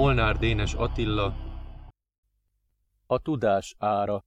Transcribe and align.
Molnár 0.00 0.38
Dénes 0.38 0.74
Attila 0.74 1.36
A 3.06 3.18
tudás 3.18 3.74
ára 3.78 4.24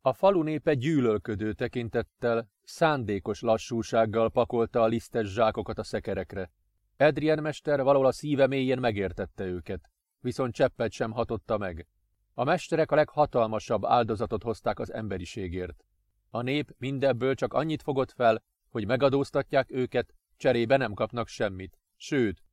A 0.00 0.12
falu 0.12 0.42
népe 0.42 0.74
gyűlölködő 0.74 1.52
tekintettel, 1.52 2.50
szándékos 2.62 3.40
lassúsággal 3.40 4.30
pakolta 4.30 4.82
a 4.82 4.86
lisztes 4.86 5.32
zsákokat 5.32 5.78
a 5.78 5.82
szekerekre. 5.82 6.50
Edrien 6.96 7.42
mester 7.42 7.82
valahol 7.82 8.06
a 8.06 8.12
szíve 8.12 8.46
mélyén 8.46 8.78
megértette 8.78 9.44
őket, 9.44 9.90
viszont 10.20 10.54
cseppet 10.54 10.92
sem 10.92 11.10
hatotta 11.10 11.58
meg. 11.58 11.86
A 12.32 12.44
mesterek 12.44 12.90
a 12.90 12.94
leghatalmasabb 12.94 13.84
áldozatot 13.84 14.42
hozták 14.42 14.78
az 14.78 14.92
emberiségért. 14.92 15.84
A 16.30 16.42
nép 16.42 16.74
mindebből 16.78 17.34
csak 17.34 17.52
annyit 17.52 17.82
fogott 17.82 18.12
fel, 18.12 18.42
hogy 18.68 18.86
megadóztatják 18.86 19.70
őket, 19.70 20.14
cserébe 20.36 20.76
nem 20.76 20.94
kapnak 20.94 21.28
semmit. 21.28 21.78
Sőt, 21.96 22.43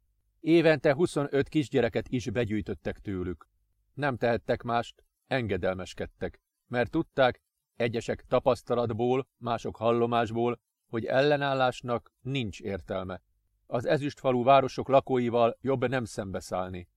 Évente 0.42 0.94
25 0.94 1.50
kisgyereket 1.50 2.08
is 2.08 2.30
begyűjtöttek 2.30 3.00
tőlük. 3.00 3.47
Nem 3.94 4.17
tehettek 4.17 4.61
mást, 4.64 5.03
engedelmeskedtek, 5.28 6.39
mert 6.67 6.92
tudták, 6.92 7.42
egyesek 7.75 8.25
tapasztalatból, 8.28 9.28
mások 9.38 9.75
hallomásból, 9.75 10.59
hogy 10.88 11.06
ellenállásnak 11.06 12.11
nincs 12.22 12.59
értelme. 12.61 13.22
Az 13.66 13.86
ezüstfalú 13.86 14.44
városok 14.44 14.88
lakóival 14.88 15.58
jobb 15.61 15.88
nem 15.88 16.06
szembeszállni. 16.06 16.88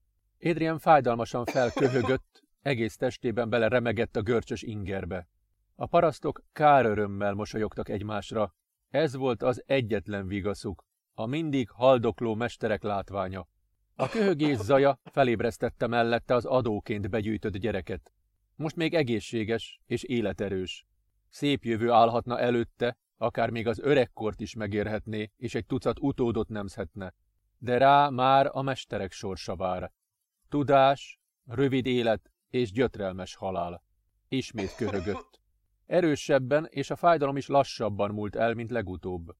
Adrian 0.41 0.79
fájdalmasan 0.79 1.45
felköhögött, 1.45 2.43
egész 2.61 2.95
testében 2.95 3.49
bele 3.49 3.67
remegett 3.67 4.15
a 4.15 4.21
görcsös 4.21 4.61
ingerbe. 4.61 5.27
A 5.75 5.85
parasztok 5.85 6.43
kárörömmel 6.51 7.33
mosolyogtak 7.33 7.89
egymásra. 7.89 8.55
Ez 8.89 9.15
volt 9.15 9.43
az 9.43 9.63
egyetlen 9.65 10.27
vigaszuk, 10.27 10.85
a 11.17 11.25
mindig 11.25 11.69
haldokló 11.69 12.35
mesterek 12.35 12.83
látványa. 12.83 13.47
A 13.95 14.09
köhögés 14.09 14.57
zaja 14.57 14.99
felébresztette 15.03 15.87
mellette 15.87 16.33
az 16.33 16.45
adóként 16.45 17.09
begyűjtött 17.09 17.57
gyereket. 17.57 18.13
Most 18.55 18.75
még 18.75 18.93
egészséges 18.93 19.79
és 19.85 20.03
életerős. 20.03 20.85
Szép 21.29 21.63
jövő 21.63 21.91
állhatna 21.91 22.39
előtte, 22.39 22.97
akár 23.17 23.49
még 23.49 23.67
az 23.67 23.79
öregkort 23.79 24.41
is 24.41 24.55
megérhetné, 24.55 25.31
és 25.37 25.55
egy 25.55 25.65
tucat 25.65 25.99
utódot 25.99 26.47
nemzhetne. 26.47 27.13
De 27.57 27.77
rá 27.77 28.09
már 28.09 28.49
a 28.51 28.61
mesterek 28.61 29.11
sorsa 29.11 29.55
vár. 29.55 29.91
Tudás, 30.49 31.19
rövid 31.45 31.85
élet 31.85 32.31
és 32.49 32.71
gyötrelmes 32.71 33.35
halál. 33.35 33.83
Ismét 34.27 34.75
köhögött. 34.75 35.41
Erősebben 35.85 36.67
és 36.69 36.89
a 36.89 36.95
fájdalom 36.95 37.37
is 37.37 37.47
lassabban 37.47 38.11
múlt 38.11 38.35
el, 38.35 38.53
mint 38.53 38.71
legutóbb. 38.71 39.35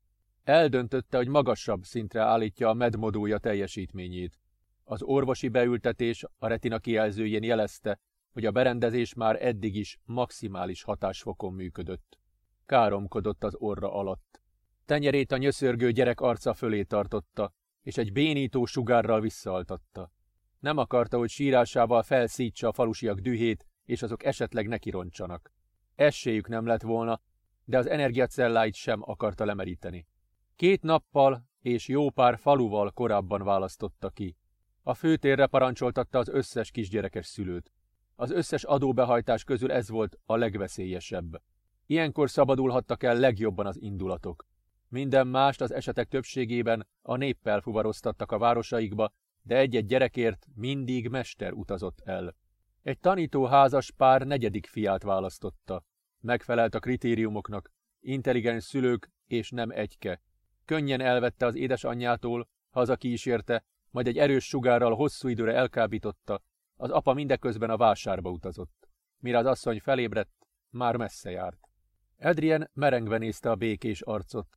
Eldöntötte, 0.45 1.17
hogy 1.17 1.27
magasabb 1.27 1.83
szintre 1.83 2.21
állítja 2.21 2.69
a 2.69 2.73
medmodója 2.73 3.37
teljesítményét. 3.37 4.39
Az 4.83 5.03
orvosi 5.03 5.47
beültetés 5.47 6.23
a 6.37 6.47
retina 6.47 6.79
kijelzőjén 6.79 7.43
jelezte, 7.43 7.99
hogy 8.31 8.45
a 8.45 8.51
berendezés 8.51 9.13
már 9.13 9.45
eddig 9.45 9.75
is 9.75 9.99
maximális 10.03 10.83
hatásfokon 10.83 11.53
működött. 11.53 12.19
Káromkodott 12.65 13.43
az 13.43 13.55
orra 13.57 13.93
alatt. 13.93 14.41
Tenyerét 14.85 15.31
a 15.31 15.37
nyöszörgő 15.37 15.91
gyerek 15.91 16.21
arca 16.21 16.53
fölé 16.53 16.83
tartotta, 16.83 17.53
és 17.81 17.97
egy 17.97 18.11
bénító 18.11 18.65
sugárral 18.65 19.21
visszaaltatta. 19.21 20.11
Nem 20.59 20.77
akarta, 20.77 21.17
hogy 21.17 21.29
sírásával 21.29 22.03
felszítsa 22.03 22.67
a 22.67 22.73
falusiak 22.73 23.19
dühét, 23.19 23.65
és 23.85 24.01
azok 24.01 24.23
esetleg 24.23 24.67
nekironcsanak. 24.67 25.53
Esélyük 25.95 26.47
nem 26.47 26.65
lett 26.65 26.81
volna, 26.81 27.21
de 27.63 27.77
az 27.77 27.87
energiacelláit 27.87 28.75
sem 28.75 29.01
akarta 29.01 29.45
lemeríteni. 29.45 30.07
Két 30.55 30.81
nappal 30.81 31.49
és 31.61 31.87
jó 31.87 32.09
pár 32.09 32.37
faluval 32.37 32.91
korábban 32.91 33.43
választotta 33.43 34.09
ki. 34.09 34.37
A 34.83 34.93
főtérre 34.93 35.47
parancsoltatta 35.47 36.17
az 36.17 36.27
összes 36.27 36.71
kisgyerekes 36.71 37.25
szülőt. 37.25 37.71
Az 38.15 38.31
összes 38.31 38.63
adóbehajtás 38.63 39.43
közül 39.43 39.71
ez 39.71 39.89
volt 39.89 40.19
a 40.25 40.35
legveszélyesebb. 40.35 41.41
Ilyenkor 41.85 42.29
szabadulhattak 42.29 43.03
el 43.03 43.15
legjobban 43.15 43.65
az 43.65 43.81
indulatok. 43.81 44.47
Minden 44.87 45.27
mást 45.27 45.61
az 45.61 45.71
esetek 45.71 46.07
többségében 46.07 46.87
a 47.01 47.15
néppel 47.15 47.61
fuvaroztattak 47.61 48.31
a 48.31 48.37
városaikba, 48.37 49.11
de 49.41 49.57
egy-egy 49.57 49.85
gyerekért 49.85 50.47
mindig 50.53 51.09
mester 51.09 51.53
utazott 51.53 52.01
el. 52.01 52.35
Egy 52.81 52.99
tanító 52.99 53.45
házas 53.45 53.91
pár 53.91 54.21
negyedik 54.21 54.65
fiát 54.65 55.03
választotta. 55.03 55.83
Megfelelt 56.19 56.75
a 56.75 56.79
kritériumoknak, 56.79 57.71
intelligens 57.99 58.63
szülők 58.63 59.11
és 59.27 59.49
nem 59.49 59.69
egyke, 59.69 60.21
könnyen 60.65 61.01
elvette 61.01 61.45
az 61.45 61.55
édesanyjától, 61.55 62.47
haza 62.69 62.95
kísérte, 62.95 63.63
majd 63.89 64.07
egy 64.07 64.17
erős 64.17 64.45
sugárral 64.47 64.95
hosszú 64.95 65.27
időre 65.27 65.53
elkábította, 65.53 66.41
az 66.75 66.89
apa 66.89 67.13
mindeközben 67.13 67.69
a 67.69 67.77
vásárba 67.77 68.29
utazott. 68.29 68.89
Mire 69.19 69.37
az 69.37 69.45
asszony 69.45 69.79
felébredt, 69.79 70.47
már 70.69 70.95
messze 70.95 71.31
járt. 71.31 71.69
Edrien 72.17 72.69
merengve 72.73 73.17
nézte 73.17 73.49
a 73.49 73.55
békés 73.55 74.01
arcot. 74.01 74.47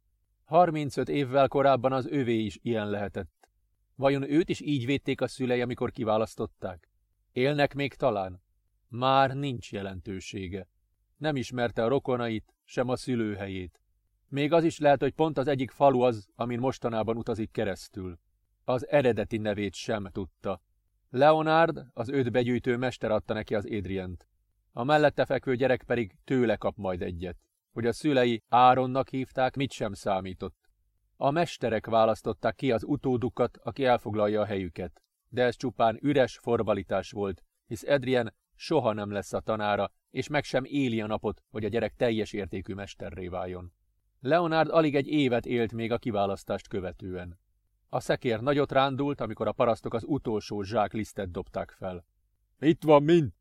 35 0.44 1.08
évvel 1.08 1.48
korábban 1.48 1.92
az 1.92 2.06
övé 2.06 2.38
is 2.38 2.58
ilyen 2.62 2.90
lehetett. 2.90 3.48
Vajon 3.94 4.30
őt 4.30 4.48
is 4.48 4.60
így 4.60 4.86
védték 4.86 5.20
a 5.20 5.28
szülei, 5.28 5.60
amikor 5.60 5.90
kiválasztották? 5.90 6.90
Élnek 7.32 7.74
még 7.74 7.94
talán? 7.94 8.42
Már 8.88 9.34
nincs 9.34 9.72
jelentősége. 9.72 10.68
Nem 11.16 11.36
ismerte 11.36 11.84
a 11.84 11.88
rokonait, 11.88 12.54
sem 12.64 12.88
a 12.88 12.96
szülőhelyét. 12.96 13.80
Még 14.28 14.52
az 14.52 14.64
is 14.64 14.78
lehet, 14.78 15.00
hogy 15.00 15.12
pont 15.12 15.38
az 15.38 15.46
egyik 15.46 15.70
falu 15.70 16.00
az, 16.00 16.28
amin 16.34 16.58
mostanában 16.58 17.16
utazik 17.16 17.50
keresztül. 17.50 18.18
Az 18.64 18.88
eredeti 18.88 19.36
nevét 19.36 19.74
sem 19.74 20.08
tudta. 20.12 20.62
Leonard, 21.10 21.86
az 21.92 22.08
őt 22.08 22.32
begyűjtő 22.32 22.76
mester 22.76 23.10
adta 23.10 23.34
neki 23.34 23.54
az 23.54 23.64
Adrient. 23.64 24.28
A 24.72 24.84
mellette 24.84 25.24
fekvő 25.24 25.56
gyerek 25.56 25.82
pedig 25.82 26.16
tőle 26.24 26.56
kap 26.56 26.76
majd 26.76 27.02
egyet. 27.02 27.38
Hogy 27.72 27.86
a 27.86 27.92
szülei 27.92 28.42
Áronnak 28.48 29.08
hívták, 29.08 29.56
mit 29.56 29.72
sem 29.72 29.92
számított. 29.92 30.70
A 31.16 31.30
mesterek 31.30 31.86
választották 31.86 32.54
ki 32.54 32.72
az 32.72 32.84
utódukat, 32.84 33.56
aki 33.62 33.84
elfoglalja 33.84 34.40
a 34.40 34.46
helyüket. 34.46 35.02
De 35.28 35.42
ez 35.42 35.56
csupán 35.56 35.98
üres 36.02 36.38
formalitás 36.38 37.10
volt, 37.10 37.42
hisz 37.66 37.88
Adrien 37.88 38.34
soha 38.54 38.92
nem 38.92 39.10
lesz 39.10 39.32
a 39.32 39.40
tanára, 39.40 39.92
és 40.10 40.28
meg 40.28 40.44
sem 40.44 40.64
éli 40.64 41.00
a 41.00 41.06
napot, 41.06 41.42
hogy 41.50 41.64
a 41.64 41.68
gyerek 41.68 41.94
teljes 41.94 42.32
értékű 42.32 42.74
mesterré 42.74 43.28
váljon. 43.28 43.72
Leonard 44.20 44.70
alig 44.70 44.96
egy 44.96 45.06
évet 45.06 45.46
élt 45.46 45.72
még 45.72 45.92
a 45.92 45.98
kiválasztást 45.98 46.68
követően. 46.68 47.38
A 47.88 48.00
szekér 48.00 48.40
nagyot 48.40 48.72
rándult, 48.72 49.20
amikor 49.20 49.46
a 49.46 49.52
parasztok 49.52 49.94
az 49.94 50.04
utolsó 50.06 50.62
zsák 50.62 50.92
lisztet 50.92 51.30
dobták 51.30 51.70
fel. 51.70 52.04
Itt 52.58 52.84
van 52.84 53.02
mind, 53.02 53.32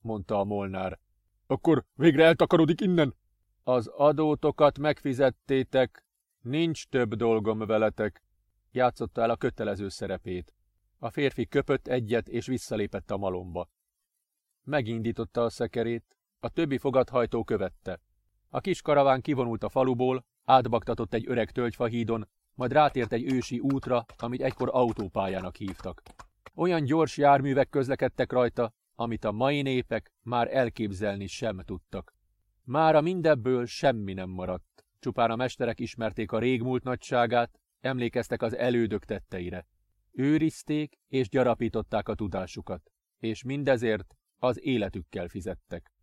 mondta 0.00 0.38
a 0.38 0.44
molnár. 0.44 0.98
Akkor 1.46 1.84
végre 1.94 2.24
eltakarodik 2.24 2.80
innen? 2.80 3.14
Az 3.62 3.86
adótokat 3.86 4.78
megfizettétek, 4.78 6.06
nincs 6.40 6.86
több 6.86 7.14
dolgom 7.14 7.58
veletek, 7.58 8.22
játszotta 8.70 9.22
el 9.22 9.30
a 9.30 9.36
kötelező 9.36 9.88
szerepét. 9.88 10.54
A 10.98 11.10
férfi 11.10 11.46
köpött 11.46 11.86
egyet 11.86 12.28
és 12.28 12.46
visszalépett 12.46 13.10
a 13.10 13.16
malomba. 13.16 13.70
Megindította 14.62 15.42
a 15.42 15.50
szekerét, 15.50 16.16
a 16.40 16.48
többi 16.48 16.78
fogadhajtó 16.78 17.44
követte. 17.44 18.00
A 18.54 18.60
kis 18.60 18.82
karaván 18.82 19.20
kivonult 19.20 19.64
a 19.64 19.68
faluból, 19.68 20.26
átbaktatott 20.44 21.14
egy 21.14 21.24
öreg 21.28 21.50
tölgyfahídon, 21.50 22.28
majd 22.54 22.72
rátért 22.72 23.12
egy 23.12 23.32
ősi 23.32 23.58
útra, 23.58 24.04
amit 24.16 24.42
egykor 24.42 24.68
autópályának 24.72 25.56
hívtak. 25.56 26.02
Olyan 26.54 26.84
gyors 26.84 27.16
járművek 27.16 27.68
közlekedtek 27.68 28.32
rajta, 28.32 28.72
amit 28.94 29.24
a 29.24 29.32
mai 29.32 29.62
népek 29.62 30.12
már 30.22 30.56
elképzelni 30.56 31.26
sem 31.26 31.60
tudtak. 31.64 32.14
Mára 32.64 33.00
mindebből 33.00 33.66
semmi 33.66 34.12
nem 34.12 34.30
maradt. 34.30 34.84
Csupán 34.98 35.30
a 35.30 35.36
mesterek 35.36 35.80
ismerték 35.80 36.32
a 36.32 36.38
régmúlt 36.38 36.82
nagyságát, 36.82 37.60
emlékeztek 37.80 38.42
az 38.42 38.56
elődök 38.56 39.04
tetteire. 39.04 39.66
Őrizték 40.12 40.98
és 41.08 41.28
gyarapították 41.28 42.08
a 42.08 42.14
tudásukat, 42.14 42.90
és 43.18 43.42
mindezért 43.42 44.14
az 44.38 44.64
életükkel 44.64 45.28
fizettek. 45.28 45.93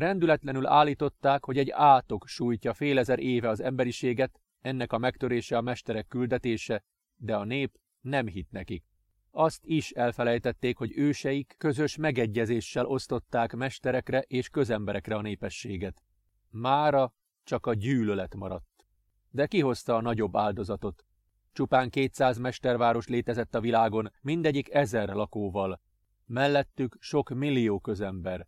Rendületlenül 0.00 0.66
állították, 0.66 1.44
hogy 1.44 1.58
egy 1.58 1.70
átok 1.70 2.26
sújtja 2.26 2.74
félezer 2.74 3.18
éve 3.18 3.48
az 3.48 3.60
emberiséget, 3.60 4.40
ennek 4.60 4.92
a 4.92 4.98
megtörése 4.98 5.56
a 5.56 5.60
mesterek 5.60 6.06
küldetése, 6.06 6.84
de 7.16 7.36
a 7.36 7.44
nép 7.44 7.78
nem 8.00 8.26
hitt 8.26 8.50
nekik. 8.50 8.84
Azt 9.30 9.64
is 9.64 9.90
elfelejtették, 9.90 10.76
hogy 10.76 10.92
őseik 10.96 11.54
közös 11.58 11.96
megegyezéssel 11.96 12.86
osztották 12.86 13.52
mesterekre 13.52 14.20
és 14.20 14.48
közemberekre 14.48 15.14
a 15.14 15.20
népességet. 15.20 16.02
Mára 16.50 17.12
csak 17.44 17.66
a 17.66 17.74
gyűlölet 17.74 18.34
maradt. 18.34 18.86
De 19.30 19.46
kihozta 19.46 19.96
a 19.96 20.00
nagyobb 20.00 20.36
áldozatot. 20.36 21.04
Csupán 21.52 21.90
200 21.90 22.38
mesterváros 22.38 23.08
létezett 23.08 23.54
a 23.54 23.60
világon, 23.60 24.12
mindegyik 24.20 24.74
ezer 24.74 25.08
lakóval. 25.08 25.80
Mellettük 26.26 26.96
sok 27.00 27.28
millió 27.28 27.80
közember. 27.80 28.46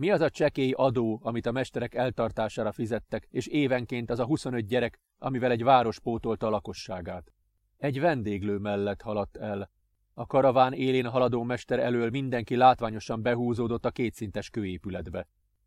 Mi 0.00 0.10
az 0.10 0.20
a 0.20 0.30
csekély 0.30 0.72
adó, 0.76 1.20
amit 1.22 1.46
a 1.46 1.52
mesterek 1.52 1.94
eltartására 1.94 2.72
fizettek, 2.72 3.26
és 3.30 3.46
évenként 3.46 4.10
az 4.10 4.18
a 4.18 4.24
25 4.24 4.66
gyerek, 4.66 5.00
amivel 5.18 5.50
egy 5.50 5.62
város 5.62 6.00
pótolta 6.00 6.46
a 6.46 6.50
lakosságát? 6.50 7.32
Egy 7.76 8.00
vendéglő 8.00 8.58
mellett 8.58 9.02
haladt 9.02 9.36
el. 9.36 9.70
A 10.14 10.26
karaván 10.26 10.72
élén 10.72 11.06
haladó 11.06 11.42
mester 11.42 11.78
elől 11.78 12.10
mindenki 12.10 12.56
látványosan 12.56 13.22
behúzódott 13.22 13.84
a 13.84 13.90
kétszintes 13.90 14.50
kőépületbe. 14.50 15.26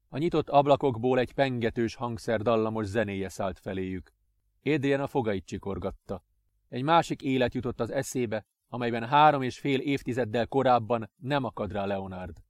A 0.10 0.18
nyitott 0.18 0.50
ablakokból 0.50 1.20
egy 1.20 1.34
pengetős 1.34 1.96
hangszer 1.96 2.42
dallamos 2.42 2.86
zenéje 2.86 3.30
szállt 3.30 3.60
feléjük. 3.60 4.14
Édrien 4.62 5.02
a 5.02 5.08
fogait 5.08 5.46
csikorgatta. 5.46 6.24
Egy 6.70 6.84
másik 6.84 7.22
élet 7.22 7.54
jutott 7.54 7.80
az 7.80 7.92
eszébe, 7.92 8.46
amelyben 8.68 9.08
három 9.08 9.42
és 9.42 9.60
fél 9.60 9.80
évtizeddel 9.80 10.48
korábban 10.48 11.10
nem 11.18 11.44
akad 11.44 11.72
rá 11.72 11.86
Leonard. 11.86 12.42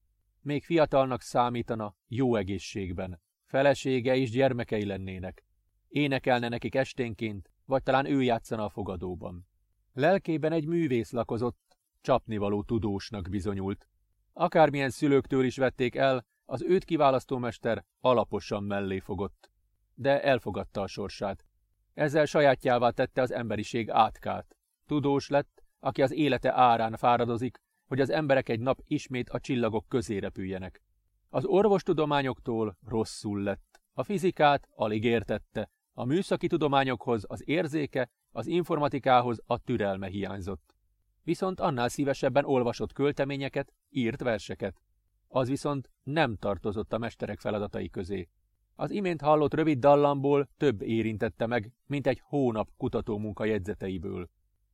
Még 0.43 0.63
fiatalnak 0.63 1.21
számítana, 1.21 1.95
jó 2.07 2.35
egészségben. 2.35 3.21
Felesége 3.45 4.15
és 4.15 4.29
gyermekei 4.29 4.85
lennének. 4.85 5.43
Énekelne 5.87 6.49
nekik 6.49 6.75
esténként, 6.75 7.51
vagy 7.65 7.83
talán 7.83 8.05
ő 8.05 8.21
játszana 8.21 8.63
a 8.65 8.69
fogadóban. 8.69 9.47
Lelkében 9.93 10.51
egy 10.51 10.65
művész 10.65 11.11
lakozott, 11.11 11.77
csapnivaló 12.01 12.63
tudósnak 12.63 13.29
bizonyult. 13.29 13.87
Akármilyen 14.33 14.89
szülőktől 14.89 15.45
is 15.45 15.57
vették 15.57 15.95
el, 15.95 16.25
az 16.45 16.61
őt 16.61 16.83
kiválasztó 16.83 17.37
mester 17.37 17.85
alaposan 17.99 18.63
mellé 18.63 18.99
fogott. 18.99 19.51
De 19.93 20.23
elfogadta 20.23 20.81
a 20.81 20.87
sorsát. 20.87 21.45
Ezzel 21.93 22.25
sajátjává 22.25 22.89
tette 22.89 23.21
az 23.21 23.31
emberiség 23.31 23.89
átkát. 23.89 24.57
Tudós 24.85 25.29
lett, 25.29 25.63
aki 25.79 26.01
az 26.01 26.11
élete 26.11 26.53
árán 26.53 26.95
fáradozik, 26.95 27.61
hogy 27.85 27.99
az 27.99 28.09
emberek 28.09 28.49
egy 28.49 28.59
nap 28.59 28.79
ismét 28.87 29.29
a 29.29 29.39
csillagok 29.39 29.87
közé 29.87 30.17
repüljenek. 30.17 30.81
Az 31.29 31.45
orvostudományoktól 31.45 32.77
rosszul 32.85 33.41
lett. 33.41 33.81
A 33.93 34.03
fizikát 34.03 34.67
alig 34.75 35.03
értette, 35.03 35.69
a 35.93 36.05
műszaki 36.05 36.47
tudományokhoz 36.47 37.23
az 37.27 37.47
érzéke, 37.47 38.09
az 38.31 38.47
informatikához 38.47 39.41
a 39.45 39.57
türelme 39.57 40.07
hiányzott. 40.07 40.75
Viszont 41.23 41.59
annál 41.59 41.89
szívesebben 41.89 42.45
olvasott 42.45 42.93
költeményeket, 42.93 43.73
írt 43.89 44.21
verseket. 44.21 44.81
Az 45.27 45.47
viszont 45.47 45.89
nem 46.03 46.37
tartozott 46.37 46.93
a 46.93 46.97
mesterek 46.97 47.39
feladatai 47.39 47.89
közé. 47.89 48.29
Az 48.75 48.91
imént 48.91 49.21
hallott 49.21 49.53
rövid 49.53 49.79
dallamból 49.79 50.49
több 50.57 50.81
érintette 50.81 51.45
meg, 51.45 51.71
mint 51.85 52.07
egy 52.07 52.21
hónap 52.23 52.69
kutatómunka 52.77 53.45
jegyzeteiből. 53.45 54.29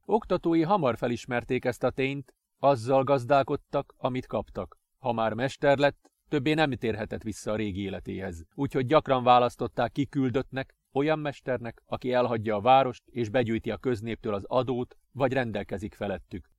Oktatói 0.05 0.61
hamar 0.61 0.97
felismerték 0.97 1.65
ezt 1.65 1.83
a 1.83 1.89
tényt, 1.89 2.33
azzal 2.59 3.03
gazdálkodtak, 3.03 3.93
amit 3.97 4.25
kaptak. 4.25 4.77
Ha 4.97 5.11
már 5.11 5.33
mester 5.33 5.77
lett, 5.77 6.11
többé 6.27 6.53
nem 6.53 6.71
térhetett 6.71 7.23
vissza 7.23 7.51
a 7.51 7.55
régi 7.55 7.81
életéhez. 7.81 8.45
Úgyhogy 8.55 8.85
gyakran 8.85 9.23
választották 9.23 9.91
kiküldöttnek, 9.91 10.75
olyan 10.91 11.19
mesternek, 11.19 11.81
aki 11.85 12.13
elhagyja 12.13 12.55
a 12.55 12.61
várost 12.61 13.03
és 13.07 13.29
begyűjti 13.29 13.71
a 13.71 13.77
köznéptől 13.77 14.33
az 14.33 14.43
adót, 14.43 14.97
vagy 15.11 15.33
rendelkezik 15.33 15.93
felettük. 15.93 16.49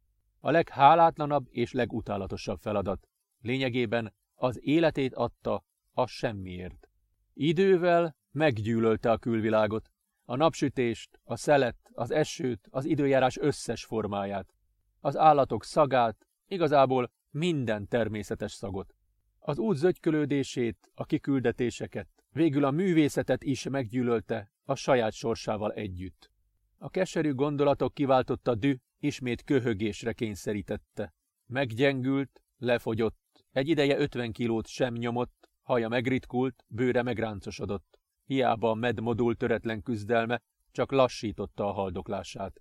A 0.40 0.50
leghálátlanabb 0.50 1.46
és 1.50 1.72
legutálatosabb 1.72 2.58
feladat. 2.58 3.08
Lényegében 3.40 4.14
az 4.34 4.58
életét 4.62 5.14
adta 5.14 5.64
a 5.92 6.06
semmiért. 6.06 6.88
Idővel 7.32 8.16
meggyűlölte 8.30 9.10
a 9.10 9.18
külvilágot, 9.18 9.90
a 10.24 10.36
napsütést, 10.36 11.20
a 11.24 11.36
szelet, 11.36 11.76
az 11.92 12.10
esőt, 12.10 12.68
az 12.70 12.84
időjárás 12.84 13.38
összes 13.38 13.84
formáját, 13.84 14.54
az 15.00 15.16
állatok 15.16 15.64
szagát, 15.64 16.26
igazából 16.46 17.10
minden 17.30 17.88
természetes 17.88 18.52
szagot. 18.52 18.94
Az 19.38 19.58
út 19.58 19.76
zögykölődését, 19.76 20.90
a 20.94 21.04
kiküldetéseket, 21.04 22.08
végül 22.30 22.64
a 22.64 22.70
művészetet 22.70 23.42
is 23.44 23.68
meggyűlölte 23.68 24.52
a 24.64 24.74
saját 24.74 25.12
sorsával 25.12 25.72
együtt. 25.72 26.30
A 26.78 26.90
keserű 26.90 27.34
gondolatok 27.34 27.94
kiváltotta 27.94 28.54
dű, 28.54 28.76
ismét 28.98 29.42
köhögésre 29.42 30.12
kényszerítette. 30.12 31.14
Meggyengült, 31.46 32.42
lefogyott, 32.58 33.44
egy 33.50 33.68
ideje 33.68 33.98
ötven 33.98 34.32
kilót 34.32 34.66
sem 34.66 34.94
nyomott, 34.94 35.50
haja 35.62 35.88
megritkult, 35.88 36.64
bőre 36.68 37.02
megráncosodott. 37.02 37.98
Hiába 38.24 38.70
a 38.70 38.74
medmodul 38.74 39.36
töretlen 39.36 39.82
küzdelme, 39.82 40.42
csak 40.70 40.92
lassította 40.92 41.66
a 41.66 41.72
haldoklását. 41.72 42.60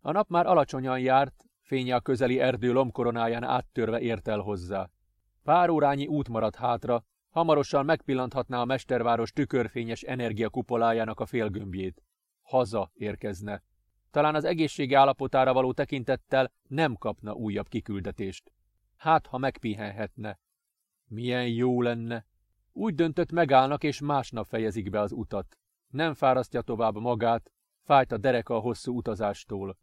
A 0.00 0.12
nap 0.12 0.28
már 0.28 0.46
alacsonyan 0.46 1.00
járt, 1.00 1.49
fénye 1.70 1.94
a 1.94 2.00
közeli 2.00 2.40
erdő 2.40 2.72
lomkoronáján 2.72 3.44
áttörve 3.44 4.00
ért 4.00 4.28
el 4.28 4.38
hozzá. 4.38 4.90
Pár 5.42 5.68
órányi 5.68 6.06
út 6.06 6.28
maradt 6.28 6.56
hátra, 6.56 7.04
hamarosan 7.28 7.84
megpillanthatná 7.84 8.60
a 8.60 8.64
mesterváros 8.64 9.32
tükörfényes 9.32 10.02
energiakupolájának 10.02 11.20
a 11.20 11.26
félgömbjét. 11.26 12.02
Haza 12.42 12.90
érkezne. 12.94 13.62
Talán 14.10 14.34
az 14.34 14.44
egészségi 14.44 14.94
állapotára 14.94 15.52
való 15.52 15.72
tekintettel 15.72 16.52
nem 16.68 16.94
kapna 16.94 17.32
újabb 17.32 17.68
kiküldetést. 17.68 18.52
Hát, 18.96 19.26
ha 19.26 19.38
megpihenhetne. 19.38 20.38
Milyen 21.06 21.48
jó 21.48 21.82
lenne. 21.82 22.26
Úgy 22.72 22.94
döntött 22.94 23.32
megállnak, 23.32 23.82
és 23.84 24.00
másnap 24.00 24.46
fejezik 24.46 24.90
be 24.90 25.00
az 25.00 25.12
utat. 25.12 25.58
Nem 25.88 26.14
fárasztja 26.14 26.60
tovább 26.60 26.96
magát, 26.96 27.52
fájt 27.82 28.12
a 28.12 28.18
dereka 28.18 28.56
a 28.56 28.60
hosszú 28.60 28.96
utazástól. 28.96 29.76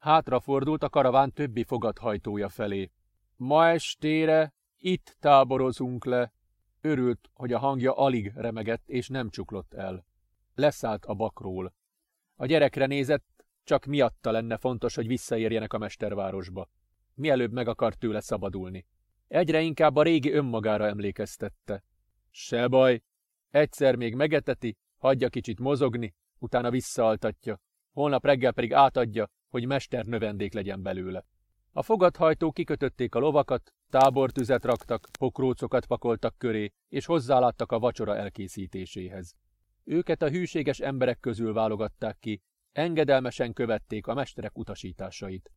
Hátrafordult 0.00 0.82
a 0.82 0.88
karaván 0.88 1.32
többi 1.32 1.64
fogadhajtója 1.64 2.48
felé. 2.48 2.90
Ma 3.36 3.68
estére 3.68 4.54
itt 4.76 5.16
táborozunk 5.18 6.04
le. 6.04 6.32
Örült, 6.80 7.30
hogy 7.32 7.52
a 7.52 7.58
hangja 7.58 7.96
alig 7.96 8.32
remegett 8.34 8.88
és 8.88 9.08
nem 9.08 9.28
csuklott 9.28 9.74
el. 9.74 10.06
Leszállt 10.54 11.04
a 11.04 11.14
bakról. 11.14 11.74
A 12.36 12.46
gyerekre 12.46 12.86
nézett, 12.86 13.44
csak 13.64 13.84
miatta 13.84 14.30
lenne 14.30 14.56
fontos, 14.56 14.94
hogy 14.94 15.06
visszaérjenek 15.06 15.72
a 15.72 15.78
mestervárosba. 15.78 16.68
Mielőbb 17.14 17.52
meg 17.52 17.68
akart 17.68 17.98
tőle 17.98 18.20
szabadulni. 18.20 18.86
Egyre 19.28 19.60
inkább 19.60 19.96
a 19.96 20.02
régi 20.02 20.32
önmagára 20.32 20.86
emlékeztette. 20.86 21.84
Se 22.30 22.68
baj, 22.68 23.02
egyszer 23.50 23.96
még 23.96 24.14
megeteti, 24.14 24.76
hagyja 24.96 25.28
kicsit 25.28 25.58
mozogni, 25.58 26.14
utána 26.38 26.70
visszaaltatja. 26.70 27.60
Holnap 27.92 28.24
reggel 28.24 28.52
pedig 28.52 28.72
átadja, 28.72 29.30
hogy 29.50 29.66
mester 29.66 30.04
növendék 30.04 30.52
legyen 30.52 30.82
belőle. 30.82 31.24
A 31.72 31.82
fogadhajtó 31.82 32.52
kikötötték 32.52 33.14
a 33.14 33.18
lovakat, 33.18 33.74
tábortüzet 33.90 34.64
raktak, 34.64 35.08
pokrócokat 35.18 35.86
pakoltak 35.86 36.38
köré, 36.38 36.72
és 36.88 37.06
hozzáláttak 37.06 37.72
a 37.72 37.78
vacsora 37.78 38.16
elkészítéséhez. 38.16 39.34
Őket 39.84 40.22
a 40.22 40.30
hűséges 40.30 40.80
emberek 40.80 41.20
közül 41.20 41.52
válogatták 41.52 42.18
ki, 42.18 42.42
engedelmesen 42.72 43.52
követték 43.52 44.06
a 44.06 44.14
mesterek 44.14 44.58
utasításait. 44.58 45.50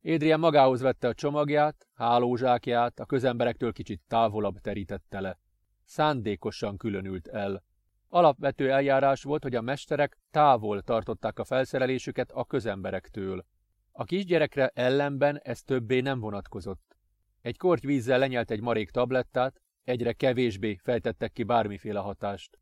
Édrien 0.00 0.38
magához 0.38 0.80
vette 0.80 1.08
a 1.08 1.14
csomagját, 1.14 1.88
hálózsákját, 1.94 3.00
a 3.00 3.06
közemberektől 3.06 3.72
kicsit 3.72 4.02
távolabb 4.08 4.58
terítette 4.58 5.20
le. 5.20 5.38
Szándékosan 5.84 6.76
különült 6.76 7.26
el. 7.26 7.62
Alapvető 8.10 8.70
eljárás 8.70 9.22
volt, 9.22 9.42
hogy 9.42 9.54
a 9.54 9.60
mesterek 9.60 10.18
távol 10.30 10.82
tartották 10.82 11.38
a 11.38 11.44
felszerelésüket 11.44 12.30
a 12.30 12.44
közemberektől. 12.44 13.44
A 13.92 14.04
kisgyerekre 14.04 14.70
ellenben 14.74 15.40
ez 15.42 15.62
többé 15.62 16.00
nem 16.00 16.20
vonatkozott. 16.20 16.96
Egy 17.40 17.56
korty 17.56 17.86
vízzel 17.86 18.18
lenyelt 18.18 18.50
egy 18.50 18.60
marék 18.60 18.90
tablettát, 18.90 19.60
egyre 19.84 20.12
kevésbé 20.12 20.76
fejtettek 20.82 21.32
ki 21.32 21.42
bármiféle 21.42 21.98
hatást. 21.98 22.58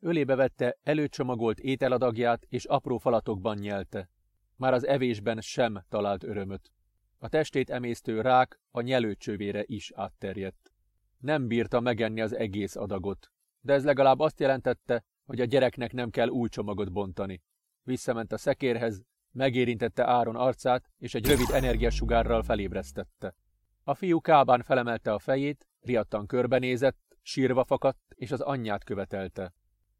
Ölébe 0.00 0.34
vette 0.34 0.76
előcsomagolt 0.82 1.58
ételadagját, 1.58 2.46
és 2.48 2.64
apró 2.64 2.98
falatokban 2.98 3.58
nyelte. 3.58 4.10
Már 4.56 4.72
az 4.72 4.86
evésben 4.86 5.40
sem 5.40 5.84
talált 5.88 6.24
örömöt. 6.24 6.72
A 7.18 7.28
testét 7.28 7.70
emésztő 7.70 8.20
rák 8.20 8.60
a 8.70 8.80
nyelőcsövére 8.80 9.62
is 9.66 9.92
átterjedt. 9.94 10.72
Nem 11.18 11.46
bírta 11.46 11.80
megenni 11.80 12.20
az 12.20 12.34
egész 12.34 12.76
adagot, 12.76 13.30
de 13.60 13.72
ez 13.72 13.84
legalább 13.84 14.18
azt 14.18 14.40
jelentette, 14.40 15.04
hogy 15.24 15.40
a 15.40 15.44
gyereknek 15.44 15.92
nem 15.92 16.10
kell 16.10 16.28
új 16.28 16.48
csomagot 16.48 16.92
bontani. 16.92 17.42
Visszament 17.82 18.32
a 18.32 18.38
szekérhez, 18.38 19.02
megérintette 19.32 20.06
Áron 20.06 20.36
arcát, 20.36 20.90
és 20.98 21.14
egy 21.14 21.26
rövid 21.26 21.50
energiasugárral 21.50 22.42
felébresztette. 22.42 23.34
A 23.84 23.94
fiú 23.94 24.20
kábán 24.20 24.62
felemelte 24.62 25.12
a 25.12 25.18
fejét, 25.18 25.68
riadtan 25.80 26.26
körbenézett, 26.26 27.16
sírva 27.22 27.64
fakadt, 27.64 28.14
és 28.14 28.30
az 28.30 28.40
anyját 28.40 28.84
követelte. 28.84 29.52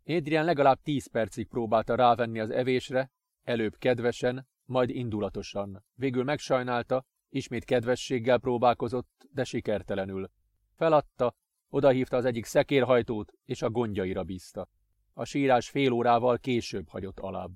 Adrian 0.06 0.44
legalább 0.44 0.80
tíz 0.82 1.10
percig 1.10 1.48
próbálta 1.48 1.94
rávenni 1.94 2.40
az 2.40 2.50
evésre, 2.50 3.10
előbb 3.42 3.76
kedvesen, 3.78 4.48
majd 4.64 4.90
indulatosan. 4.90 5.84
Végül 5.94 6.24
megsajnálta, 6.24 7.04
ismét 7.28 7.64
kedvességgel 7.64 8.38
próbálkozott, 8.38 9.28
de 9.32 9.44
sikertelenül. 9.44 10.30
Feladta, 10.74 11.34
odahívta 11.70 12.16
az 12.16 12.24
egyik 12.24 12.44
szekérhajtót, 12.44 13.32
és 13.44 13.62
a 13.62 13.70
gondjaira 13.70 14.22
bízta. 14.22 14.68
A 15.12 15.24
sírás 15.24 15.68
fél 15.68 15.92
órával 15.92 16.38
később 16.38 16.88
hagyott 16.88 17.20
alább. 17.20 17.50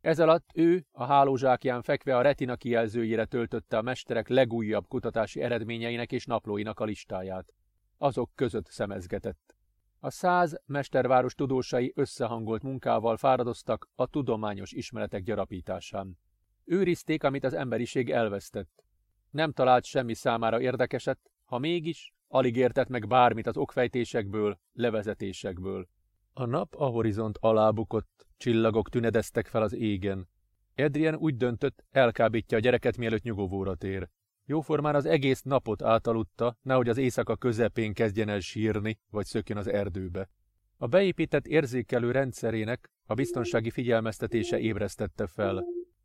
Ez 0.00 0.20
alatt 0.20 0.50
ő 0.54 0.86
a 0.92 1.04
hálózsákján 1.04 1.82
fekve 1.82 2.16
a 2.16 2.22
retina 2.22 2.56
kijelzőjére 2.56 3.24
töltötte 3.24 3.78
a 3.78 3.82
mesterek 3.82 4.28
legújabb 4.28 4.86
kutatási 4.88 5.40
eredményeinek 5.40 6.12
és 6.12 6.24
naplóinak 6.24 6.80
a 6.80 6.84
listáját. 6.84 7.52
Azok 7.96 8.30
között 8.34 8.66
szemezgetett. 8.66 9.56
A 10.00 10.10
száz 10.10 10.60
mesterváros 10.66 11.34
tudósai 11.34 11.92
összehangolt 11.96 12.62
munkával 12.62 13.16
fáradoztak 13.16 13.88
a 13.94 14.06
tudományos 14.06 14.72
ismeretek 14.72 15.22
gyarapításán. 15.22 16.18
Őrizték, 16.64 17.24
amit 17.24 17.44
az 17.44 17.54
emberiség 17.54 18.10
elvesztett. 18.10 18.84
Nem 19.30 19.52
talált 19.52 19.84
semmi 19.84 20.14
számára 20.14 20.60
érdekeset, 20.60 21.18
ha 21.44 21.58
mégis, 21.58 22.12
alig 22.28 22.56
értett 22.56 22.88
meg 22.88 23.06
bármit 23.06 23.46
az 23.46 23.56
okfejtésekből, 23.56 24.58
levezetésekből. 24.72 25.88
A 26.32 26.44
nap 26.44 26.74
a 26.74 26.84
horizont 26.84 27.38
alá 27.40 27.70
bukott, 27.70 28.26
csillagok 28.36 28.88
tünedeztek 28.88 29.46
fel 29.46 29.62
az 29.62 29.72
égen. 29.72 30.28
Edrien 30.74 31.14
úgy 31.14 31.36
döntött, 31.36 31.84
elkábítja 31.90 32.56
a 32.56 32.60
gyereket, 32.60 32.96
mielőtt 32.96 33.22
nyugovóra 33.22 33.74
tér. 33.74 34.08
Jóformán 34.44 34.94
az 34.94 35.04
egész 35.04 35.42
napot 35.42 35.82
átaludta, 35.82 36.56
nehogy 36.62 36.88
az 36.88 36.96
éjszaka 36.96 37.36
közepén 37.36 37.92
kezdjen 37.92 38.28
el 38.28 38.40
sírni, 38.40 38.98
vagy 39.10 39.26
szökjön 39.26 39.58
az 39.58 39.66
erdőbe. 39.68 40.30
A 40.76 40.86
beépített 40.86 41.46
érzékelő 41.46 42.10
rendszerének 42.10 42.90
a 43.06 43.14
biztonsági 43.14 43.70
figyelmeztetése 43.70 44.58
ébresztette 44.58 45.26
fel. 45.26 45.64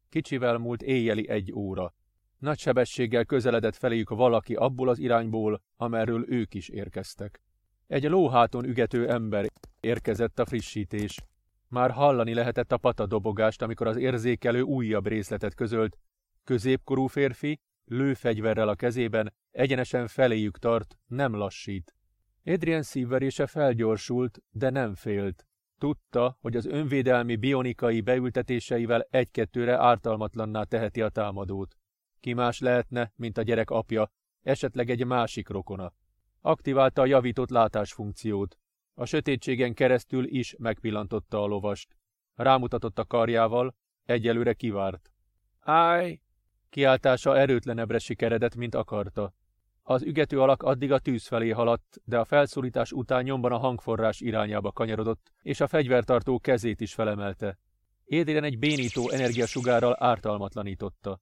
Kicsivel 0.09 0.57
múlt 0.57 0.81
éjjeli 0.81 1.29
egy 1.29 1.51
óra. 1.51 1.93
Nagy 2.43 2.59
sebességgel 2.59 3.25
közeledett 3.25 3.75
feléjük 3.75 4.09
valaki 4.09 4.55
abból 4.55 4.89
az 4.89 4.99
irányból, 4.99 5.61
amerről 5.77 6.25
ők 6.27 6.53
is 6.53 6.69
érkeztek. 6.69 7.41
Egy 7.87 8.03
lóháton 8.03 8.65
ügető 8.65 9.09
ember 9.09 9.45
érkezett 9.79 10.39
a 10.39 10.45
frissítés. 10.45 11.17
Már 11.67 11.91
hallani 11.91 12.33
lehetett 12.33 12.71
a 12.71 12.77
patadobogást, 12.77 13.61
amikor 13.61 13.87
az 13.87 13.97
érzékelő 13.97 14.61
újabb 14.61 15.07
részletet 15.07 15.53
közölt. 15.53 15.97
Középkorú 16.43 17.07
férfi, 17.07 17.59
lőfegyverrel 17.85 18.67
a 18.67 18.75
kezében, 18.75 19.33
egyenesen 19.51 20.07
feléjük 20.07 20.57
tart, 20.57 20.97
nem 21.07 21.35
lassít. 21.35 21.95
Adrian 22.45 22.81
szívverése 22.81 23.47
felgyorsult, 23.47 24.39
de 24.51 24.69
nem 24.69 24.95
félt. 24.95 25.47
Tudta, 25.77 26.37
hogy 26.41 26.55
az 26.55 26.65
önvédelmi 26.65 27.35
bionikai 27.35 28.01
beültetéseivel 28.01 29.07
egy-kettőre 29.09 29.77
ártalmatlanná 29.77 30.63
teheti 30.63 31.01
a 31.01 31.09
támadót. 31.09 31.77
Ki 32.23 32.33
más 32.33 32.59
lehetne, 32.59 33.11
mint 33.15 33.37
a 33.37 33.41
gyerek 33.41 33.69
apja, 33.69 34.11
esetleg 34.41 34.89
egy 34.89 35.05
másik 35.05 35.49
rokona. 35.49 35.93
Aktiválta 36.41 37.01
a 37.01 37.05
javított 37.05 37.49
látásfunkciót. 37.49 38.57
A 38.93 39.05
sötétségen 39.05 39.73
keresztül 39.73 40.25
is 40.27 40.55
megpillantotta 40.57 41.43
a 41.43 41.45
lovast. 41.45 41.97
Rámutatott 42.35 42.99
a 42.99 43.05
karjával, 43.05 43.75
egyelőre 44.05 44.53
kivárt. 44.53 45.11
Áj! 45.59 46.21
Kiáltása 46.69 47.37
erőtlenebbre 47.37 47.99
sikeredett, 47.99 48.55
mint 48.55 48.75
akarta. 48.75 49.33
Az 49.81 50.03
ügető 50.03 50.39
alak 50.39 50.63
addig 50.63 50.91
a 50.91 50.99
tűz 50.99 51.27
felé 51.27 51.49
haladt, 51.49 52.01
de 52.03 52.19
a 52.19 52.25
felszólítás 52.25 52.91
után 52.91 53.23
nyomban 53.23 53.51
a 53.51 53.57
hangforrás 53.57 54.19
irányába 54.19 54.71
kanyarodott, 54.71 55.31
és 55.41 55.59
a 55.59 55.67
fegyvertartó 55.67 56.39
kezét 56.39 56.81
is 56.81 56.93
felemelte. 56.93 57.57
Édéren 58.03 58.43
egy 58.43 58.59
bénító 58.59 59.09
energiasugárral 59.09 59.95
ártalmatlanította. 59.99 61.19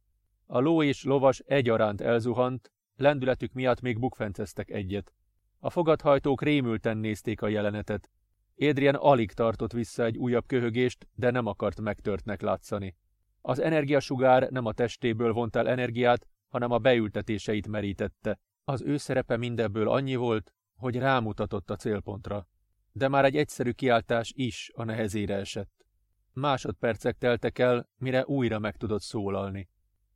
A 0.53 0.59
ló 0.59 0.83
és 0.83 1.03
lovas 1.03 1.39
egyaránt 1.39 2.01
elzuhant, 2.01 2.71
lendületük 2.95 3.53
miatt 3.53 3.81
még 3.81 3.99
bukfenceztek 3.99 4.69
egyet. 4.69 5.13
A 5.59 5.69
fogadhajtók 5.69 6.41
rémülten 6.41 6.97
nézték 6.97 7.41
a 7.41 7.47
jelenetet. 7.47 8.09
Édrien 8.55 8.95
alig 8.95 9.31
tartott 9.31 9.71
vissza 9.71 10.03
egy 10.03 10.17
újabb 10.17 10.45
köhögést, 10.47 11.07
de 11.15 11.31
nem 11.31 11.45
akart 11.45 11.81
megtörtnek 11.81 12.41
látszani. 12.41 12.95
Az 13.41 13.59
energiasugár 13.59 14.49
nem 14.49 14.65
a 14.65 14.71
testéből 14.71 15.33
vont 15.33 15.55
el 15.55 15.67
energiát, 15.67 16.27
hanem 16.47 16.71
a 16.71 16.79
beültetéseit 16.79 17.67
merítette. 17.67 18.39
Az 18.63 18.81
ő 18.81 18.97
szerepe 18.97 19.37
mindebből 19.37 19.89
annyi 19.89 20.15
volt, 20.15 20.53
hogy 20.75 20.95
rámutatott 20.95 21.69
a 21.69 21.75
célpontra. 21.75 22.47
De 22.91 23.07
már 23.07 23.25
egy 23.25 23.37
egyszerű 23.37 23.71
kiáltás 23.71 24.31
is 24.35 24.71
a 24.75 24.83
nehezére 24.83 25.35
esett. 25.35 25.85
Másodpercek 26.33 27.17
teltek 27.17 27.59
el, 27.59 27.89
mire 27.97 28.25
újra 28.25 28.59
meg 28.59 28.77
tudott 28.77 29.01
szólalni. 29.01 29.69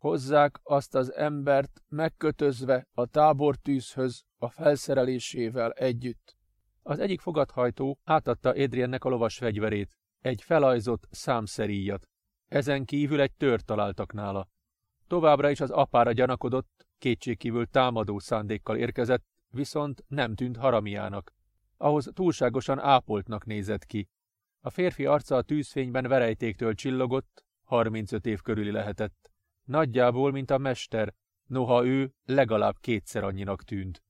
Hozzák 0.05 0.59
azt 0.63 0.95
az 0.95 1.13
embert 1.13 1.83
megkötözve 1.87 2.87
a 2.93 3.05
tábortűzhöz 3.05 4.23
a 4.37 4.49
felszerelésével 4.49 5.71
együtt. 5.71 6.37
Az 6.83 6.99
egyik 6.99 7.19
fogadhajtó 7.19 7.99
átadta 8.03 8.49
Adriennek 8.49 9.03
a 9.03 9.09
lovas 9.09 9.37
fegyverét, 9.37 9.97
egy 10.19 10.41
felajzott 10.41 11.07
számszeríjat. 11.11 12.09
Ezen 12.47 12.85
kívül 12.85 13.21
egy 13.21 13.33
tört 13.33 13.65
találtak 13.65 14.13
nála. 14.13 14.49
Továbbra 15.07 15.49
is 15.49 15.59
az 15.59 15.69
apára 15.71 16.11
gyanakodott, 16.11 16.87
kétségkívül 16.97 17.65
támadó 17.65 18.19
szándékkal 18.19 18.77
érkezett, 18.77 19.25
viszont 19.49 20.03
nem 20.07 20.35
tűnt 20.35 20.57
haramiának. 20.57 21.33
Ahhoz 21.77 22.09
túlságosan 22.13 22.79
ápoltnak 22.79 23.45
nézett 23.45 23.85
ki. 23.85 24.09
A 24.59 24.69
férfi 24.69 25.05
arca 25.05 25.35
a 25.35 25.41
tűzfényben 25.41 26.07
verejtéktől 26.07 26.73
csillogott, 26.73 27.45
35 27.63 28.25
év 28.25 28.41
körüli 28.41 28.71
lehetett. 28.71 29.29
Nagyjából, 29.65 30.31
mint 30.31 30.51
a 30.51 30.57
mester, 30.57 31.13
noha 31.45 31.85
ő 31.85 32.13
legalább 32.25 32.75
kétszer 32.79 33.23
annyinak 33.23 33.63
tűnt. 33.63 34.03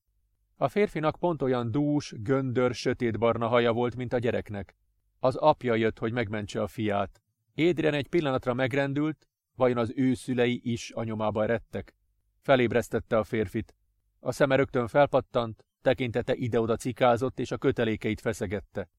A 0.58 0.68
férfinak 0.68 1.16
pont 1.20 1.42
olyan 1.42 1.72
dús, 1.72 2.14
göndör, 2.18 2.74
sötétbarna 2.74 3.48
haja 3.48 3.74
volt, 3.74 3.96
mint 3.96 4.14
a 4.14 4.18
gyereknek. 4.18 4.76
Az 5.20 5.36
apja 5.36 5.76
jött, 5.76 6.00
hogy 6.00 6.12
megmentse 6.12 6.62
a 6.62 6.68
fiát. 6.68 7.22
Édren 7.54 7.94
egy 7.94 8.08
pillanatra 8.08 8.54
megrendült, 8.54 9.28
vajon 9.56 9.78
az 9.78 9.94
ő 9.96 10.14
szülei 10.14 10.62
is 10.64 10.92
a 10.92 11.04
nyomába 11.04 11.46
rettek. 11.46 11.96
Felébresztette 12.40 13.18
a 13.18 13.24
férfit. 13.24 13.76
A 14.20 14.32
szeme 14.32 14.56
rögtön 14.56 14.88
felpattant, 14.88 15.66
tekintete 15.82 16.34
ide-oda 16.34 16.76
cikázott, 16.76 17.40
és 17.40 17.52
a 17.52 17.58
kötelékeit 17.58 18.22
feszegette. 18.22 18.90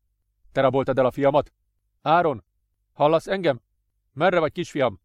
Te 0.53 0.61
raboltad 0.61 0.99
el 0.99 1.07
a 1.07 1.11
fiamat? 1.11 1.53
Áron, 2.03 2.45
hallasz 2.93 3.27
engem? 3.27 3.61
Merre 4.13 4.39
vagy, 4.39 4.53
kisfiam? 4.53 5.01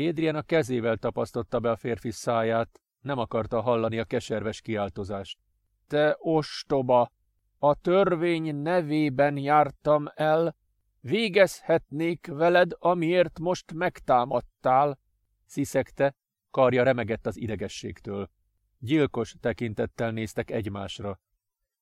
Édrien 0.00 0.36
a 0.36 0.42
kezével 0.42 0.96
tapasztotta 0.96 1.60
be 1.60 1.70
a 1.70 1.76
férfi 1.76 2.10
száját, 2.10 2.80
nem 3.00 3.18
akarta 3.18 3.60
hallani 3.60 3.98
a 3.98 4.04
keserves 4.04 4.60
kiáltozást. 4.60 5.38
Te 5.86 6.16
ostoba! 6.18 7.12
A 7.58 7.74
törvény 7.74 8.56
nevében 8.56 9.36
jártam 9.36 10.06
el, 10.14 10.56
végezhetnék 11.00 12.26
veled, 12.26 12.70
amiért 12.78 13.38
most 13.38 13.72
megtámadtál, 13.72 14.98
sziszegte, 15.46 16.14
karja 16.50 16.82
remegett 16.82 17.26
az 17.26 17.36
idegességtől. 17.36 18.30
Gyilkos 18.78 19.34
tekintettel 19.40 20.10
néztek 20.10 20.50
egymásra. 20.50 21.20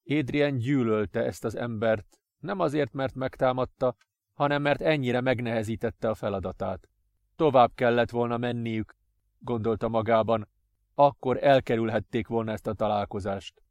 Édrien 0.02 0.58
gyűlölte 0.58 1.24
ezt 1.24 1.44
az 1.44 1.56
embert, 1.56 2.20
nem 2.38 2.60
azért, 2.60 2.92
mert 2.92 3.14
megtámadta, 3.14 3.96
hanem 4.32 4.62
mert 4.62 4.80
ennyire 4.80 5.20
megnehezítette 5.20 6.08
a 6.08 6.14
feladatát. 6.14 6.88
Tovább 7.38 7.74
kellett 7.74 8.10
volna 8.10 8.36
menniük, 8.36 8.96
gondolta 9.38 9.88
magában, 9.88 10.48
akkor 10.94 11.44
elkerülhették 11.44 12.26
volna 12.26 12.52
ezt 12.52 12.66
a 12.66 12.72
találkozást. 12.72 13.62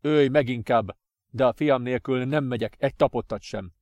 Őj 0.00 0.28
meg 0.28 0.48
inkább, 0.48 0.96
de 1.30 1.46
a 1.46 1.52
fiam 1.52 1.82
nélkül 1.82 2.24
nem 2.24 2.44
megyek 2.44 2.74
egy 2.78 2.96
tapottat 2.96 3.42
sem. 3.42 3.72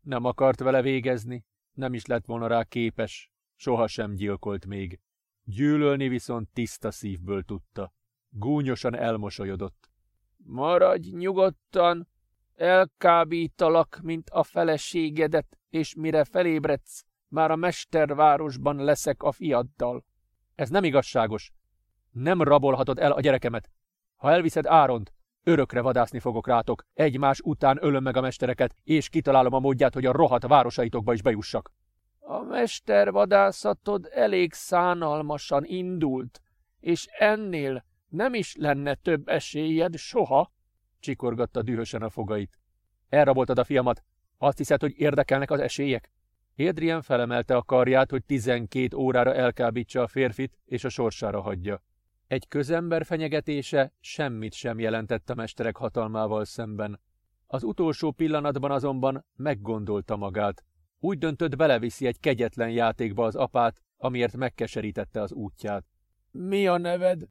Nem 0.00 0.24
akart 0.24 0.60
vele 0.60 0.82
végezni, 0.82 1.44
nem 1.72 1.94
is 1.94 2.06
lett 2.06 2.24
volna 2.24 2.46
rá 2.46 2.62
képes, 2.62 3.30
sohasem 3.56 4.14
gyilkolt 4.14 4.66
még. 4.66 5.00
Gyűlölni 5.42 6.08
viszont 6.08 6.48
tiszta 6.52 6.90
szívből 6.90 7.42
tudta. 7.42 7.92
Gúnyosan 8.28 8.94
elmosolyodott. 8.94 9.90
Maradj 10.36 11.10
nyugodtan, 11.10 12.08
elkábítalak, 12.54 14.00
mint 14.02 14.30
a 14.30 14.42
feleségedet, 14.42 15.58
és 15.70 15.94
mire 15.94 16.24
felébredsz, 16.24 17.04
már 17.34 17.50
a 17.50 17.56
mestervárosban 17.56 18.76
leszek 18.76 19.22
a 19.22 19.32
fiaddal. 19.32 20.04
Ez 20.54 20.68
nem 20.68 20.84
igazságos. 20.84 21.52
Nem 22.10 22.42
rabolhatod 22.42 22.98
el 22.98 23.12
a 23.12 23.20
gyerekemet. 23.20 23.70
Ha 24.16 24.30
elviszed 24.30 24.66
Áront, 24.66 25.12
örökre 25.42 25.80
vadászni 25.80 26.18
fogok 26.18 26.46
rátok, 26.46 26.84
egymás 26.92 27.40
után 27.40 27.78
ölöm 27.80 28.02
meg 28.02 28.16
a 28.16 28.20
mestereket, 28.20 28.74
és 28.84 29.08
kitalálom 29.08 29.52
a 29.52 29.58
módját, 29.58 29.94
hogy 29.94 30.06
a 30.06 30.12
rohat 30.12 30.46
városaitokba 30.46 31.12
is 31.12 31.22
bejussak. 31.22 31.70
A 32.18 32.42
mestervadászatod 32.42 34.08
elég 34.12 34.52
szánalmasan 34.52 35.64
indult, 35.64 36.40
és 36.80 37.06
ennél 37.06 37.84
nem 38.08 38.34
is 38.34 38.56
lenne 38.56 38.94
több 38.94 39.28
esélyed 39.28 39.96
soha, 39.96 40.52
csikorgatta 40.98 41.62
dühösen 41.62 42.02
a 42.02 42.10
fogait. 42.10 42.58
Elraboltad 43.08 43.58
a 43.58 43.64
fiamat. 43.64 44.02
Azt 44.38 44.58
hiszed, 44.58 44.80
hogy 44.80 44.94
érdekelnek 44.96 45.50
az 45.50 45.60
esélyek? 45.60 46.10
Adrian 46.56 47.02
felemelte 47.02 47.56
a 47.56 47.62
karját, 47.62 48.10
hogy 48.10 48.24
tizenkét 48.24 48.94
órára 48.94 49.34
elkábítsa 49.34 50.02
a 50.02 50.06
férfit, 50.06 50.58
és 50.64 50.84
a 50.84 50.88
sorsára 50.88 51.40
hagyja. 51.40 51.82
Egy 52.26 52.48
közember 52.48 53.04
fenyegetése 53.04 53.92
semmit 54.00 54.52
sem 54.52 54.78
jelentett 54.78 55.30
a 55.30 55.34
mesterek 55.34 55.76
hatalmával 55.76 56.44
szemben. 56.44 57.00
Az 57.46 57.62
utolsó 57.62 58.10
pillanatban 58.10 58.70
azonban 58.70 59.24
meggondolta 59.36 60.16
magát. 60.16 60.64
Úgy 60.98 61.18
döntött 61.18 61.56
beleviszi 61.56 62.06
egy 62.06 62.20
kegyetlen 62.20 62.70
játékba 62.70 63.24
az 63.24 63.34
apát, 63.34 63.82
amiért 63.96 64.36
megkeserítette 64.36 65.20
az 65.20 65.32
útját. 65.32 65.84
Mi 66.30 66.66
a 66.66 66.78
neved? 66.78 67.22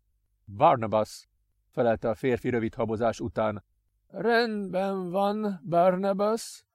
Barnabas, 0.45 1.27
felelte 1.69 2.09
a 2.09 2.15
férfi 2.15 2.49
rövid 2.49 2.73
habozás 2.73 3.19
után. 3.19 3.63
Rendben 4.07 5.09
van, 5.09 5.61
Barnabas. 5.69 6.65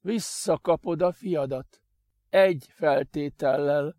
Visszakapod 0.00 1.02
a 1.02 1.12
fiadat. 1.12 1.83
Egy 2.34 2.66
feltétellel. 2.70 3.96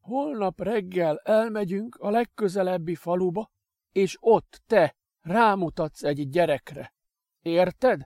Holnap 0.00 0.60
reggel 0.60 1.18
elmegyünk 1.18 1.96
a 1.96 2.10
legközelebbi 2.10 2.94
faluba, 2.94 3.50
és 3.92 4.16
ott 4.20 4.62
te 4.66 4.96
rámutatsz 5.20 6.02
egy 6.02 6.28
gyerekre. 6.28 6.94
Érted? 7.40 8.00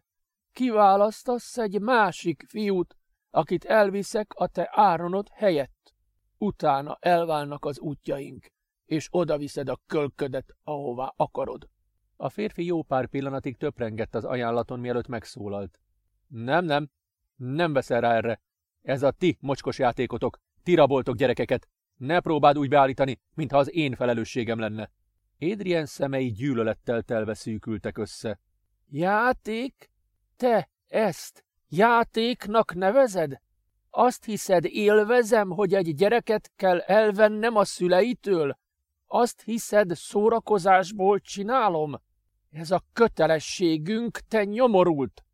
Kiválasztasz 0.52 1.58
egy 1.58 1.80
másik 1.80 2.44
fiút, 2.48 2.96
akit 3.30 3.64
elviszek 3.64 4.32
a 4.34 4.46
te 4.46 4.68
áronod 4.70 5.28
helyett. 5.32 5.94
Utána 6.38 6.96
elválnak 7.00 7.64
az 7.64 7.78
útjaink, 7.80 8.46
és 8.84 9.08
odaviszed 9.10 9.68
a 9.68 9.80
kölködet, 9.86 10.56
ahová 10.62 11.12
akarod. 11.16 11.68
A 12.16 12.28
férfi 12.28 12.64
jó 12.64 12.82
pár 12.82 13.06
pillanatig 13.06 13.56
töprengett 13.56 14.14
az 14.14 14.24
ajánlaton, 14.24 14.80
mielőtt 14.80 15.08
megszólalt. 15.08 15.78
Nem, 16.26 16.64
nem, 16.64 16.90
nem 17.36 17.72
veszel 17.72 18.00
rá 18.00 18.14
erre. 18.14 18.40
Ez 18.82 19.02
a 19.02 19.10
ti 19.10 19.36
mocskos 19.40 19.78
játékotok. 19.78 20.38
Ti 20.62 20.74
raboltok 20.74 21.16
gyerekeket. 21.16 21.68
Ne 21.96 22.20
próbáld 22.20 22.58
úgy 22.58 22.68
beállítani, 22.68 23.20
mintha 23.34 23.58
az 23.58 23.74
én 23.74 23.94
felelősségem 23.94 24.58
lenne. 24.58 24.90
Adrien 25.40 25.86
szemei 25.86 26.32
gyűlölettel 26.32 27.02
telve 27.02 27.34
szűkültek 27.34 27.98
össze. 27.98 28.40
Játék? 28.88 29.90
Te 30.36 30.68
ezt 30.86 31.44
játéknak 31.68 32.74
nevezed? 32.74 33.40
Azt 33.90 34.24
hiszed, 34.24 34.64
élvezem, 34.64 35.50
hogy 35.50 35.74
egy 35.74 35.94
gyereket 35.94 36.52
kell 36.56 36.78
elvennem 36.78 37.56
a 37.56 37.64
szüleitől? 37.64 38.58
Azt 39.06 39.42
hiszed, 39.42 39.90
szórakozásból 39.94 41.20
csinálom? 41.20 42.00
Ez 42.50 42.70
a 42.70 42.82
kötelességünk, 42.92 44.18
te 44.18 44.44
nyomorult! 44.44 45.24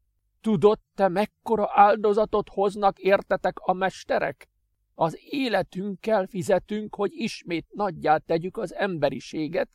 Tudod, 0.41 0.79
te 0.95 1.09
mekkora 1.09 1.71
áldozatot 1.73 2.49
hoznak 2.49 2.99
értetek 2.99 3.59
a 3.59 3.73
mesterek? 3.73 4.49
Az 4.95 5.19
életünkkel 5.21 6.27
fizetünk, 6.27 6.95
hogy 6.95 7.11
ismét 7.13 7.67
nagyját 7.73 8.25
tegyük 8.25 8.57
az 8.57 8.75
emberiséget, 8.75 9.69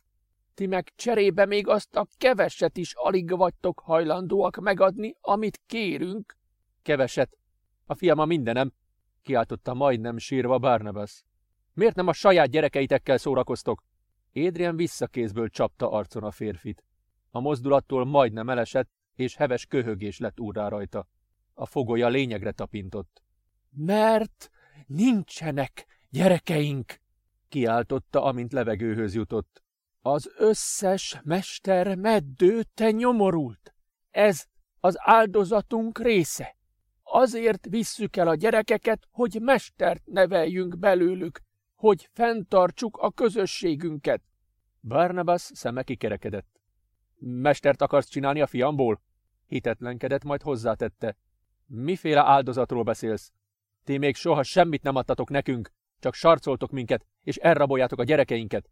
ti 0.54 0.66
meg 0.66 0.92
cserébe 0.96 1.46
még 1.46 1.68
azt 1.68 1.96
a 1.96 2.06
keveset 2.18 2.76
is 2.76 2.94
alig 2.94 3.36
vagytok 3.36 3.80
hajlandóak 3.80 4.56
megadni, 4.56 5.16
amit 5.20 5.60
kérünk. 5.66 6.36
Keveset. 6.82 7.38
A 7.86 7.94
fiam 7.94 8.18
a 8.18 8.24
mindenem, 8.24 8.72
kiáltotta 9.22 9.74
majdnem 9.74 10.18
sírva 10.18 10.58
Barnabas. 10.58 11.24
Miért 11.72 11.94
nem 11.94 12.08
a 12.08 12.12
saját 12.12 12.50
gyerekeitekkel 12.50 13.16
szórakoztok? 13.16 13.82
Adrian 14.34 14.76
visszakézből 14.76 15.48
csapta 15.48 15.90
arcon 15.90 16.22
a 16.22 16.30
férfit. 16.30 16.84
A 17.30 17.40
mozdulattól 17.40 18.04
majdnem 18.04 18.48
elesett, 18.48 18.90
és 19.14 19.36
heves 19.36 19.66
köhögés 19.66 20.18
lett 20.18 20.40
úrrá 20.40 20.68
rajta. 20.68 21.08
A 21.54 21.66
fogolya 21.66 22.08
lényegre 22.08 22.52
tapintott. 22.52 23.22
Mert 23.70 24.50
nincsenek 24.86 25.86
gyerekeink, 26.10 27.00
kiáltotta, 27.48 28.22
amint 28.22 28.52
levegőhöz 28.52 29.14
jutott. 29.14 29.62
Az 30.00 30.32
összes 30.36 31.20
mester 31.24 31.96
meddő 31.96 32.62
te 32.74 32.90
nyomorult. 32.90 33.74
Ez 34.10 34.44
az 34.80 34.94
áldozatunk 34.98 35.98
része. 35.98 36.56
Azért 37.02 37.66
visszük 37.66 38.16
el 38.16 38.28
a 38.28 38.34
gyerekeket, 38.34 39.06
hogy 39.10 39.38
mestert 39.40 40.06
neveljünk 40.06 40.78
belőlük, 40.78 41.40
hogy 41.74 42.08
fenntartsuk 42.12 42.96
a 42.96 43.10
közösségünket. 43.10 44.22
Barnabas 44.80 45.42
szeme 45.42 45.82
kikerekedett. 45.82 46.53
Mestert 47.26 47.82
akarsz 47.82 48.08
csinálni 48.08 48.40
a 48.40 48.46
fiamból? 48.46 49.00
Hitetlenkedett, 49.46 50.24
majd 50.24 50.42
hozzátette. 50.42 51.16
Miféle 51.66 52.20
áldozatról 52.20 52.82
beszélsz? 52.82 53.32
Ti 53.84 53.98
még 53.98 54.16
soha 54.16 54.42
semmit 54.42 54.82
nem 54.82 54.96
adtatok 54.96 55.30
nekünk, 55.30 55.70
csak 55.98 56.14
sarcoltok 56.14 56.70
minket, 56.70 57.06
és 57.22 57.36
elraboljátok 57.36 57.98
a 57.98 58.04
gyerekeinket. 58.04 58.70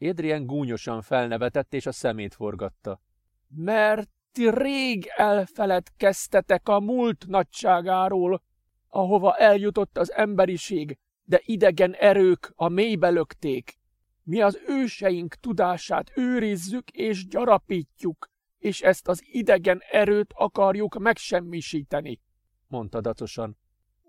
Adrien 0.00 0.46
gúnyosan 0.46 1.02
felnevetett, 1.02 1.74
és 1.74 1.86
a 1.86 1.92
szemét 1.92 2.34
forgatta. 2.34 3.00
Mert 3.48 4.08
ti 4.32 4.50
rég 4.50 5.06
elfeledkeztetek 5.16 6.68
a 6.68 6.80
múlt 6.80 7.26
nagyságáról, 7.26 8.42
ahova 8.88 9.36
eljutott 9.36 9.98
az 9.98 10.12
emberiség, 10.12 10.98
de 11.22 11.40
idegen 11.44 11.92
erők 11.92 12.52
a 12.54 12.68
mélybe 12.68 13.08
lökték. 13.08 13.78
Mi 14.26 14.40
az 14.40 14.60
őseink 14.66 15.34
tudását 15.34 16.10
őrizzük 16.14 16.90
és 16.90 17.26
gyarapítjuk, 17.26 18.30
és 18.58 18.80
ezt 18.82 19.08
az 19.08 19.22
idegen 19.24 19.80
erőt 19.90 20.32
akarjuk 20.34 20.98
megsemmisíteni, 20.98 22.20
mondta 22.66 23.00
dacosan. 23.00 23.56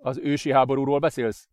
Az 0.01 0.17
ősi 0.17 0.51
háborúról 0.51 0.99
beszélsz? 0.99 1.47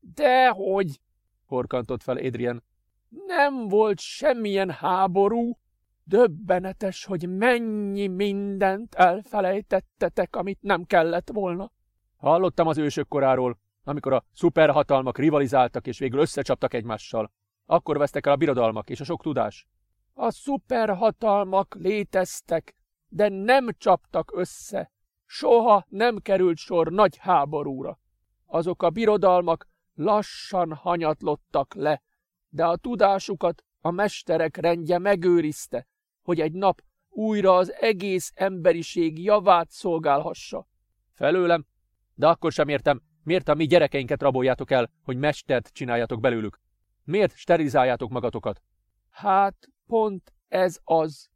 Dehogy, 0.00 1.00
horkantott 1.46 2.02
fel 2.02 2.16
Adrian. 2.16 2.64
Nem 3.08 3.68
volt 3.68 4.00
semmilyen 4.00 4.70
háború. 4.70 5.58
Döbbenetes, 6.04 7.04
hogy 7.04 7.28
mennyi 7.28 8.06
mindent 8.06 8.94
elfelejtettetek, 8.94 10.36
amit 10.36 10.62
nem 10.62 10.84
kellett 10.84 11.30
volna. 11.32 11.72
Hallottam 12.16 12.66
az 12.66 12.78
ősök 12.78 13.08
koráról, 13.08 13.58
amikor 13.82 14.12
a 14.12 14.24
szuperhatalmak 14.32 15.18
rivalizáltak 15.18 15.86
és 15.86 15.98
végül 15.98 16.20
összecsaptak 16.20 16.74
egymással. 16.74 17.32
Akkor 17.70 17.98
vesztek 17.98 18.26
el 18.26 18.32
a 18.32 18.36
birodalmak 18.36 18.90
és 18.90 19.00
a 19.00 19.04
sok 19.04 19.22
tudás. 19.22 19.66
A 20.14 20.30
szuperhatalmak 20.30 21.74
léteztek, 21.74 22.74
de 23.08 23.28
nem 23.28 23.68
csaptak 23.78 24.30
össze. 24.34 24.92
Soha 25.24 25.84
nem 25.88 26.18
került 26.18 26.56
sor 26.56 26.92
nagy 26.92 27.16
háborúra. 27.16 28.00
Azok 28.46 28.82
a 28.82 28.90
birodalmak 28.90 29.68
lassan 29.94 30.72
hanyatlottak 30.74 31.74
le, 31.74 32.02
de 32.48 32.66
a 32.66 32.76
tudásukat 32.76 33.64
a 33.80 33.90
mesterek 33.90 34.56
rendje 34.56 34.98
megőrizte, 34.98 35.86
hogy 36.22 36.40
egy 36.40 36.52
nap 36.52 36.82
újra 37.08 37.56
az 37.56 37.72
egész 37.72 38.32
emberiség 38.34 39.22
javát 39.22 39.70
szolgálhassa. 39.70 40.66
Felőlem? 41.12 41.66
De 42.14 42.28
akkor 42.28 42.52
sem 42.52 42.68
értem, 42.68 43.02
miért 43.22 43.48
a 43.48 43.54
mi 43.54 43.66
gyerekeinket 43.66 44.22
raboljátok 44.22 44.70
el, 44.70 44.90
hogy 45.02 45.16
mestert 45.16 45.68
csináljatok 45.72 46.20
belőlük? 46.20 46.60
Miért 47.08 47.36
sterilizáljátok 47.36 48.10
magatokat? 48.10 48.62
Hát, 49.10 49.68
pont 49.86 50.32
ez 50.48 50.78
az. 50.84 51.28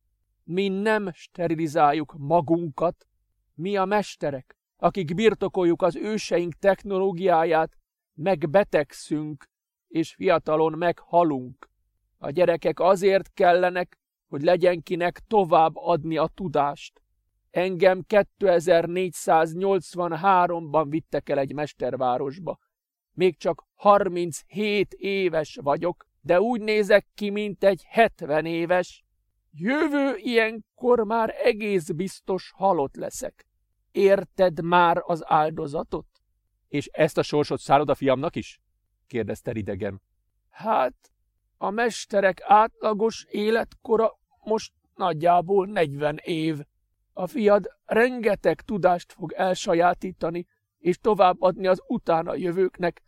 Mi 0.44 0.68
nem 0.68 1.10
sterilizáljuk 1.12 2.14
magunkat, 2.18 3.06
mi 3.54 3.76
a 3.76 3.84
mesterek, 3.84 4.56
akik 4.76 5.14
birtokoljuk 5.14 5.82
az 5.82 5.96
őseink 5.96 6.54
technológiáját, 6.54 7.76
megbetegszünk, 8.14 9.44
és 9.88 10.14
fiatalon 10.14 10.78
meghalunk. 10.78 11.70
A 12.18 12.30
gyerekek 12.30 12.80
azért 12.80 13.32
kellenek, 13.34 13.98
hogy 14.28 14.42
legyen 14.42 14.82
kinek 14.82 15.20
tovább 15.26 15.76
adni 15.76 16.16
a 16.16 16.30
tudást. 16.34 17.02
Engem 17.50 18.04
2483-ban 18.08 20.86
vittek 20.88 21.28
el 21.28 21.38
egy 21.38 21.54
mestervárosba. 21.54 22.58
Még 23.12 23.36
csak 23.36 23.66
37 23.82 24.92
éves 24.92 25.58
vagyok, 25.62 26.06
de 26.20 26.40
úgy 26.40 26.60
nézek 26.60 27.06
ki, 27.14 27.30
mint 27.30 27.64
egy 27.64 27.82
70 27.88 28.46
éves. 28.46 29.04
Jövő 29.50 30.14
ilyenkor 30.16 31.04
már 31.04 31.34
egész 31.42 31.90
biztos 31.90 32.52
halott 32.54 32.96
leszek. 32.96 33.46
Érted 33.90 34.64
már 34.64 35.02
az 35.04 35.22
áldozatot? 35.26 36.06
És 36.68 36.86
ezt 36.86 37.18
a 37.18 37.22
sorsot 37.22 37.60
szállod 37.60 37.88
a 37.88 37.94
fiamnak 37.94 38.36
is? 38.36 38.60
kérdezte 39.06 39.52
idegen. 39.54 40.02
Hát, 40.50 41.10
a 41.56 41.70
mesterek 41.70 42.40
átlagos 42.44 43.24
életkora 43.28 44.18
most 44.44 44.72
nagyjából 44.94 45.66
40 45.66 46.16
év. 46.16 46.60
A 47.12 47.26
fiad 47.26 47.66
rengeteg 47.84 48.60
tudást 48.60 49.12
fog 49.12 49.32
elsajátítani, 49.32 50.46
és 50.78 50.98
továbbadni 50.98 51.66
az 51.66 51.82
utána 51.86 52.34
jövőknek, 52.34 53.02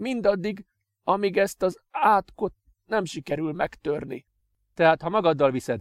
mindaddig, 0.00 0.66
amíg 1.02 1.36
ezt 1.36 1.62
az 1.62 1.80
átkot 1.90 2.52
nem 2.84 3.04
sikerül 3.04 3.52
megtörni. 3.52 4.26
Tehát, 4.74 5.02
ha 5.02 5.08
magaddal 5.08 5.50
viszed, 5.50 5.80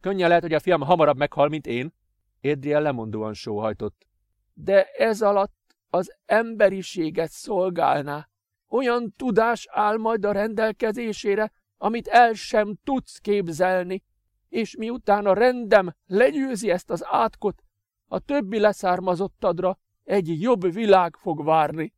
könnyen 0.00 0.28
lehet, 0.28 0.42
hogy 0.42 0.54
a 0.54 0.60
fiam 0.60 0.80
hamarabb 0.80 1.16
meghal, 1.16 1.48
mint 1.48 1.66
én? 1.66 1.94
Adriel 2.42 2.82
lemondóan 2.82 3.34
sóhajtott. 3.34 4.06
De 4.54 4.84
ez 4.84 5.22
alatt 5.22 5.76
az 5.90 6.16
emberiséget 6.24 7.30
szolgálná. 7.30 8.28
Olyan 8.68 9.14
tudás 9.16 9.66
áll 9.70 9.96
majd 9.96 10.24
a 10.24 10.32
rendelkezésére, 10.32 11.52
amit 11.76 12.06
el 12.06 12.32
sem 12.32 12.78
tudsz 12.84 13.18
képzelni, 13.18 14.02
és 14.48 14.76
miután 14.76 15.26
a 15.26 15.34
rendem 15.34 15.94
legyőzi 16.06 16.70
ezt 16.70 16.90
az 16.90 17.04
átkot, 17.04 17.62
a 18.06 18.18
többi 18.18 18.58
leszármazottadra 18.58 19.78
egy 20.04 20.40
jobb 20.40 20.72
világ 20.72 21.16
fog 21.16 21.44
várni. 21.44 21.94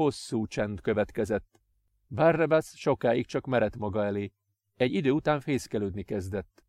Hosszú 0.00 0.46
csend 0.46 0.80
következett. 0.80 1.60
Barnabas 2.08 2.72
sokáig 2.76 3.26
csak 3.26 3.46
merett 3.46 3.76
maga 3.76 4.04
elé. 4.04 4.32
Egy 4.76 4.94
idő 4.94 5.10
után 5.10 5.40
fészkelődni 5.40 6.02
kezdett. 6.02 6.64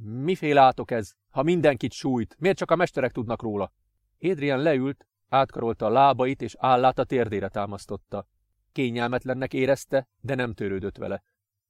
Miféle 0.00 0.60
átok 0.60 0.90
ez, 0.90 1.12
ha 1.30 1.42
mindenkit 1.42 1.92
sújt? 1.92 2.36
Miért 2.38 2.56
csak 2.56 2.70
a 2.70 2.76
mesterek 2.76 3.12
tudnak 3.12 3.42
róla? 3.42 3.72
Adrian 4.20 4.58
leült, 4.58 5.06
átkarolta 5.28 5.86
a 5.86 5.90
lábait, 5.90 6.42
és 6.42 6.54
állát 6.58 6.98
a 6.98 7.04
térdére 7.04 7.48
támasztotta. 7.48 8.26
Kényelmetlennek 8.72 9.52
érezte, 9.52 10.08
de 10.20 10.34
nem 10.34 10.54
törődött 10.54 10.96
vele. 10.96 11.22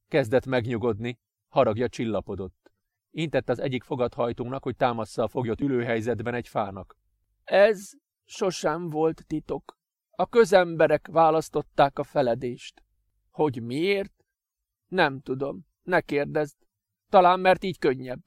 Kezdett 0.08 0.46
megnyugodni, 0.46 1.18
haragja 1.48 1.88
csillapodott. 1.88 2.72
Intett 3.10 3.48
az 3.48 3.58
egyik 3.58 3.82
fogadhajtónak, 3.82 4.62
hogy 4.62 4.76
támassza 4.76 5.22
a 5.22 5.28
foglyot 5.28 5.60
ülőhelyzetben 5.60 6.34
egy 6.34 6.48
fának. 6.48 6.96
Ez 7.44 7.90
sosem 8.24 8.90
volt 8.90 9.26
titok. 9.26 9.80
A 10.22 10.26
közemberek 10.26 11.06
választották 11.06 11.98
a 11.98 12.04
feledést. 12.04 12.82
Hogy 13.30 13.62
miért? 13.62 14.24
Nem 14.88 15.20
tudom. 15.20 15.66
Ne 15.82 16.00
kérdezd. 16.00 16.56
Talán 17.08 17.40
mert 17.40 17.64
így 17.64 17.78
könnyebb. 17.78 18.20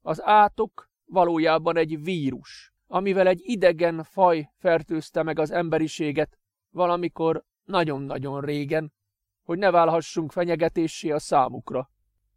Az 0.00 0.22
átok 0.22 0.90
valójában 1.04 1.76
egy 1.76 2.02
vírus, 2.02 2.72
amivel 2.86 3.26
egy 3.26 3.40
idegen 3.42 4.02
faj 4.02 4.50
fertőzte 4.56 5.22
meg 5.22 5.38
az 5.38 5.50
emberiséget 5.50 6.38
valamikor 6.70 7.44
nagyon-nagyon 7.64 8.40
régen, 8.40 8.92
hogy 9.42 9.58
ne 9.58 9.70
válhassunk 9.70 10.32
fenyegetésé 10.32 11.10
a 11.10 11.18
számukra. 11.18 11.90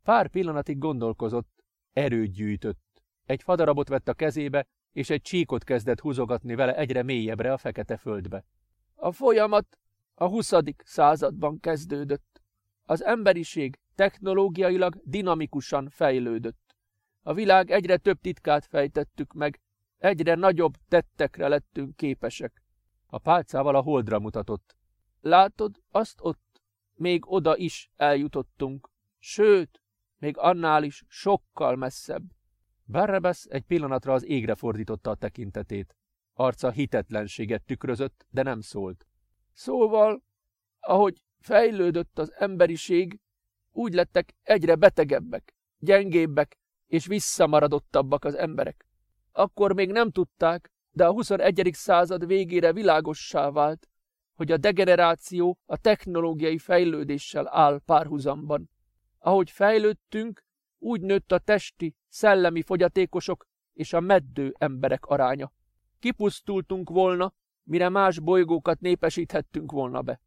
Pár 0.04 0.30
pillanatig 0.30 0.78
gondolkozott, 0.78 1.63
erőt 1.94 2.32
gyűjtött. 2.32 3.04
Egy 3.26 3.44
fadarabot 3.44 3.88
vett 3.88 4.08
a 4.08 4.13
kezébe, 4.13 4.68
és 4.92 5.10
egy 5.10 5.22
csíkot 5.22 5.63
kezdett 5.63 6.00
húzogatni 6.00 6.56
vele 6.56 6.76
egyre 6.76 7.04
mélyebbre 7.04 7.54
a 7.54 7.58
fekete 7.58 7.98
földbe. 7.98 8.46
A 9.04 9.12
folyamat 9.12 9.80
a 10.16 10.28
20. 10.28 10.52
században 10.84 11.60
kezdődött. 11.60 12.42
Az 12.84 13.04
emberiség 13.04 13.80
technológiailag 13.96 14.96
dinamikusan 15.04 15.89
fejlődött. 15.89 16.76
A 17.22 17.34
világ 17.34 17.72
egyre 17.72 17.98
több 17.98 18.20
titkát 18.20 18.66
fejtettük 18.66 19.34
meg, 19.34 19.62
egyre 19.98 20.36
nagyobb 20.36 20.74
tettekre 20.88 21.48
lettünk 21.48 21.96
képesek. 21.96 22.63
A 23.06 23.18
pálcával 23.18 23.76
a 23.76 23.82
holdra 23.82 24.20
mutatott. 24.20 24.76
Látod, 25.22 25.82
azt 25.89 26.20
ott, 26.22 26.62
még 26.94 27.32
oda 27.32 27.58
is 27.58 27.89
eljutottunk. 27.96 28.89
Sőt, 29.20 29.82
még 30.18 30.38
annál 30.38 30.84
is 30.84 31.04
sokkal 31.08 31.76
messzebb. 31.76 32.24
Barrabas 32.86 33.46
egy 33.46 33.63
pillanatra 33.63 34.13
az 34.13 34.26
égre 34.26 34.56
fordította 34.56 35.10
a 35.10 35.16
tekintetét. 35.16 35.96
Arca 36.34 36.72
hitetlenséget 36.72 37.63
tükrözött, 37.63 38.26
de 38.30 38.43
nem 38.43 38.62
szólt. 38.62 39.08
Szóval, 39.54 40.24
ahogy 40.80 41.24
fejlődött 41.39 42.19
az 42.19 42.34
emberiség, 42.36 43.19
úgy 43.72 43.93
lettek 43.93 44.36
egyre 44.41 44.76
betegebbek, 44.76 45.56
gyengébbek 45.78 46.58
és 46.88 47.06
visszamaradottabbak 47.06 48.26
az 48.26 48.36
emberek. 48.36 48.88
Akkor 49.32 49.74
még 49.74 49.91
nem 49.91 50.12
tudták, 50.12 50.72
de 50.91 51.06
a 51.06 51.12
21. 51.12 51.69
század 51.74 52.26
végére 52.26 52.74
világossá 52.74 53.52
vált, 53.52 53.89
hogy 54.36 54.52
a 54.52 54.58
degeneráció 54.58 55.60
a 55.65 55.78
technológiai 55.78 56.58
fejlődéssel 56.58 57.48
áll 57.52 57.80
párhuzamban. 57.86 58.69
Ahogy 59.17 59.50
fejlődtünk, 59.50 60.43
úgy 60.80 61.02
nőtt 61.02 61.32
a 61.32 61.39
testi, 61.39 61.96
szellemi 62.08 62.62
fogyatékosok 62.62 63.46
és 63.74 63.93
a 63.93 64.00
meddő 64.00 64.54
emberek 64.58 65.06
aránya. 65.06 65.52
Kipusztultunk 66.04 66.89
volna, 66.89 67.34
mire 67.63 67.89
más 67.89 68.20
bolygókat 68.20 68.80
népesíthettünk 68.80 69.72
volna 69.72 70.02
be. 70.02 70.20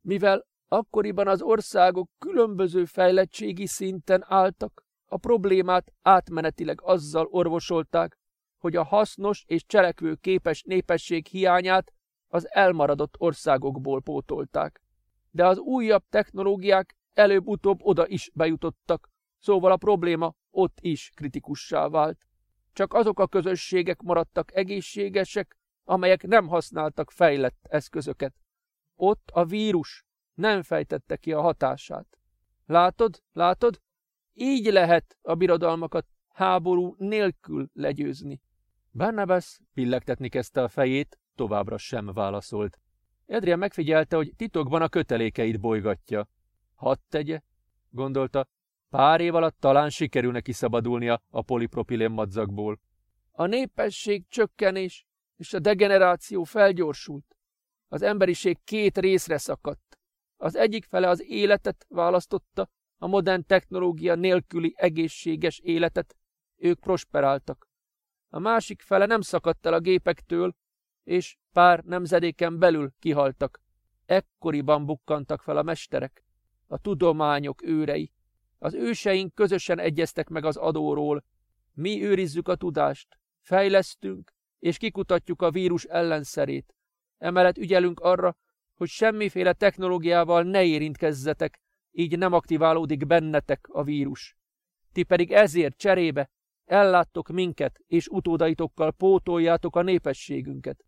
Mivel 0.00 0.46
akkoriban 0.68 1.28
az 1.28 1.42
országok 1.42 2.10
különböző 2.18 2.84
fejlettségi 2.84 3.66
szinten 3.66 4.24
álltak, 4.26 4.84
a 5.06 5.16
problémát 5.16 5.92
átmenetileg 6.02 6.80
azzal 6.82 7.26
orvosolták, 7.30 8.18
hogy 8.58 8.76
a 8.76 8.84
hasznos 8.84 9.44
és 9.46 9.64
cselekvő 9.66 10.14
képes 10.14 10.62
népesség 10.62 11.26
hiányát 11.26 11.92
az 12.28 12.48
elmaradott 12.50 13.14
országokból 13.18 14.02
pótolták. 14.02 14.82
De 15.30 15.46
az 15.46 15.58
újabb 15.58 16.04
technológiák 16.08 16.96
előbb-utóbb 17.12 17.78
oda 17.82 18.06
is 18.06 18.30
bejutottak, 18.34 19.08
szóval 19.38 19.72
a 19.72 19.76
probléma 19.76 20.34
ott 20.50 20.78
is 20.80 21.10
kritikussá 21.14 21.88
vált. 21.88 22.18
Csak 22.74 22.94
azok 22.94 23.18
a 23.18 23.26
közösségek 23.26 24.02
maradtak 24.02 24.54
egészségesek, 24.54 25.56
amelyek 25.84 26.22
nem 26.22 26.46
használtak 26.46 27.10
fejlett 27.10 27.66
eszközöket. 27.68 28.34
Ott 28.94 29.30
a 29.32 29.44
vírus 29.44 30.04
nem 30.34 30.62
fejtette 30.62 31.16
ki 31.16 31.32
a 31.32 31.40
hatását. 31.40 32.18
Látod, 32.66 33.22
látod? 33.32 33.80
Így 34.32 34.72
lehet 34.72 35.18
a 35.22 35.34
birodalmakat 35.34 36.06
háború 36.28 36.94
nélkül 36.98 37.70
legyőzni. 37.72 38.40
Barnabas 38.92 39.60
pillegtetni 39.74 40.28
kezdte 40.28 40.62
a 40.62 40.68
fejét, 40.68 41.18
továbbra 41.34 41.78
sem 41.78 42.06
válaszolt. 42.06 42.80
Edrian 43.26 43.58
megfigyelte, 43.58 44.16
hogy 44.16 44.32
titokban 44.36 44.82
a 44.82 44.88
kötelékeit 44.88 45.60
bolygatja. 45.60 46.28
Hadd 46.74 46.98
tegye, 47.08 47.42
gondolta, 47.90 48.48
pár 48.94 49.20
év 49.20 49.34
alatt 49.34 49.60
talán 49.60 49.90
sikerülne 49.90 50.40
kiszabadulnia 50.40 51.22
a 51.30 51.42
polipropilén 51.42 52.10
madzagból. 52.10 52.80
A 53.30 53.46
népesség 53.46 54.28
csökkenés 54.28 55.06
és 55.36 55.52
a 55.52 55.58
degeneráció 55.58 56.44
felgyorsult. 56.44 57.36
Az 57.88 58.02
emberiség 58.02 58.58
két 58.64 58.98
részre 58.98 59.38
szakadt. 59.38 59.98
Az 60.36 60.56
egyik 60.56 60.84
fele 60.84 61.08
az 61.08 61.22
életet 61.22 61.86
választotta, 61.88 62.68
a 62.98 63.06
modern 63.06 63.44
technológia 63.46 64.14
nélküli 64.14 64.74
egészséges 64.76 65.58
életet, 65.58 66.16
ők 66.56 66.80
prosperáltak. 66.80 67.68
A 68.28 68.38
másik 68.38 68.82
fele 68.82 69.06
nem 69.06 69.20
szakadt 69.20 69.66
el 69.66 69.72
a 69.72 69.80
gépektől, 69.80 70.54
és 71.04 71.36
pár 71.52 71.80
nemzedéken 71.84 72.58
belül 72.58 72.92
kihaltak. 72.98 73.60
Ekkoriban 74.06 74.86
bukkantak 74.86 75.42
fel 75.42 75.56
a 75.56 75.62
mesterek, 75.62 76.24
a 76.66 76.78
tudományok 76.78 77.62
őrei. 77.62 78.13
Az 78.64 78.74
őseink 78.74 79.34
közösen 79.34 79.78
egyeztek 79.78 80.28
meg 80.28 80.44
az 80.44 80.56
adóról. 80.56 81.24
Mi 81.72 82.04
őrizzük 82.04 82.48
a 82.48 82.54
tudást, 82.54 83.18
fejlesztünk, 83.40 84.32
és 84.58 84.76
kikutatjuk 84.76 85.42
a 85.42 85.50
vírus 85.50 85.84
ellenszerét. 85.84 86.74
Emellett 87.18 87.58
ügyelünk 87.58 88.00
arra, 88.00 88.36
hogy 88.74 88.88
semmiféle 88.88 89.52
technológiával 89.52 90.42
ne 90.42 90.64
érintkezzetek, 90.64 91.60
így 91.90 92.18
nem 92.18 92.32
aktiválódik 92.32 93.06
bennetek 93.06 93.68
a 93.68 93.82
vírus. 93.82 94.36
Ti 94.92 95.02
pedig 95.02 95.32
ezért 95.32 95.76
cserébe 95.76 96.30
elláttok 96.64 97.28
minket, 97.28 97.80
és 97.86 98.08
utódaitokkal 98.08 98.92
pótoljátok 98.92 99.76
a 99.76 99.82
népességünket. 99.82 100.84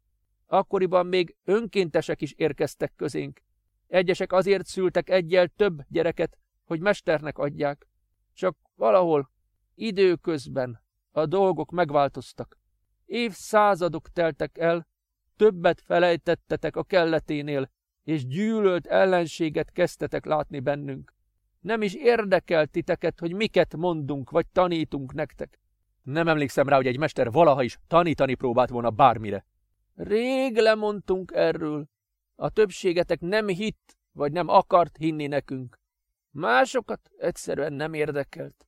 Akkoriban 0.46 1.06
még 1.06 1.36
önkéntesek 1.44 2.20
is 2.20 2.32
érkeztek 2.32 2.92
közénk. 2.96 3.40
Egyesek 3.86 4.32
azért 4.32 4.66
szültek 4.66 5.10
egyel 5.10 5.48
több 5.48 5.82
gyereket, 5.88 6.38
hogy 6.66 6.80
mesternek 6.80 7.38
adják. 7.38 7.88
Csak 8.32 8.56
valahol 8.74 9.30
időközben 9.74 10.82
a 11.10 11.26
dolgok 11.26 11.70
megváltoztak. 11.70 12.58
Évszázadok 13.04 14.08
teltek 14.08 14.58
el, 14.58 14.86
többet 15.36 15.80
felejtettetek 15.80 16.76
a 16.76 16.82
kelleténél, 16.82 17.70
és 18.04 18.26
gyűlölt 18.26 18.86
ellenséget 18.86 19.72
kezdtetek 19.72 20.24
látni 20.24 20.60
bennünk. 20.60 21.14
Nem 21.60 21.82
is 21.82 21.94
érdekelt 21.94 22.70
titeket, 22.70 23.18
hogy 23.18 23.32
miket 23.32 23.76
mondunk 23.76 24.30
vagy 24.30 24.46
tanítunk 24.46 25.12
nektek. 25.12 25.60
Nem 26.02 26.28
emlékszem 26.28 26.68
rá, 26.68 26.76
hogy 26.76 26.86
egy 26.86 26.98
mester 26.98 27.30
valaha 27.30 27.62
is 27.62 27.78
tanítani 27.86 28.34
próbált 28.34 28.70
volna 28.70 28.90
bármire. 28.90 29.46
Rég 29.94 30.56
lemondtunk 30.56 31.32
erről. 31.34 31.86
A 32.34 32.50
többségetek 32.50 33.20
nem 33.20 33.46
hitt, 33.46 33.96
vagy 34.12 34.32
nem 34.32 34.48
akart 34.48 34.96
hinni 34.96 35.26
nekünk. 35.26 35.78
Másokat 36.36 37.10
egyszerűen 37.18 37.72
nem 37.72 37.94
érdekelt. 37.94 38.66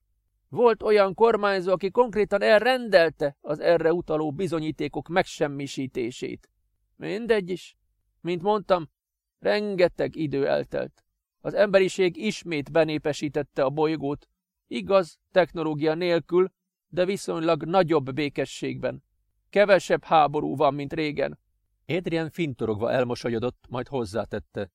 Volt 0.48 0.83
olyan 0.83 1.14
kormányzó, 1.14 1.72
aki 1.72 1.90
konkrétan 1.90 2.42
elrendelte 2.42 3.37
az 3.40 3.61
erre 3.61 3.92
utaló 3.92 4.33
bizonyítékok 4.33 5.09
megsemmisítését. 5.09 6.50
Mindegy 6.96 7.50
is. 7.50 7.76
Mint 8.20 8.42
mondtam, 8.42 8.90
rengeteg 9.38 10.16
idő 10.16 10.46
eltelt. 10.46 11.04
Az 11.40 11.54
emberiség 11.54 12.16
ismét 12.16 12.72
benépesítette 12.72 13.64
a 13.64 13.70
bolygót, 13.70 14.28
igaz, 14.66 15.18
technológia 15.31 15.94
nélkül, 15.94 16.52
de 16.88 17.04
viszonylag 17.04 17.64
nagyobb 17.64 18.12
békességben. 18.12 19.02
Kevesebb 19.50 20.04
háború 20.04 20.57
van, 20.57 20.74
mint 20.74 20.92
régen. 20.92 21.38
Adrian 21.87 22.31
fintorogva 22.31 22.90
elmosolyodott, 22.90 23.64
majd 23.68 23.88
hozzátette. 23.88 24.70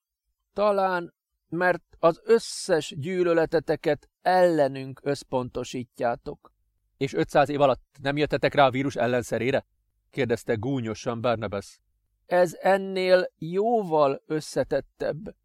Talán, 0.54 1.14
mert 1.54 1.84
az 2.00 2.22
összes 2.24 2.94
gyűlöleteteket 2.98 4.10
ellenünk 4.22 5.00
összpontosítjátok. 5.04 6.52
És 6.98 7.14
500 7.14 7.50
év 7.50 7.62
alatt 7.62 7.84
nem 8.02 8.18
jöttetek 8.18 8.54
rá 8.54 8.66
a 8.66 8.72
vírus 8.72 8.96
ellenszerére? 8.96 9.66
kérdezte 10.10 10.54
gúnyosan 10.54 11.22
Barnabas. 11.22 11.80
Ez 12.26 12.58
ennél 12.62 13.28
jóval 13.38 14.24
összetettebb. 14.26 15.36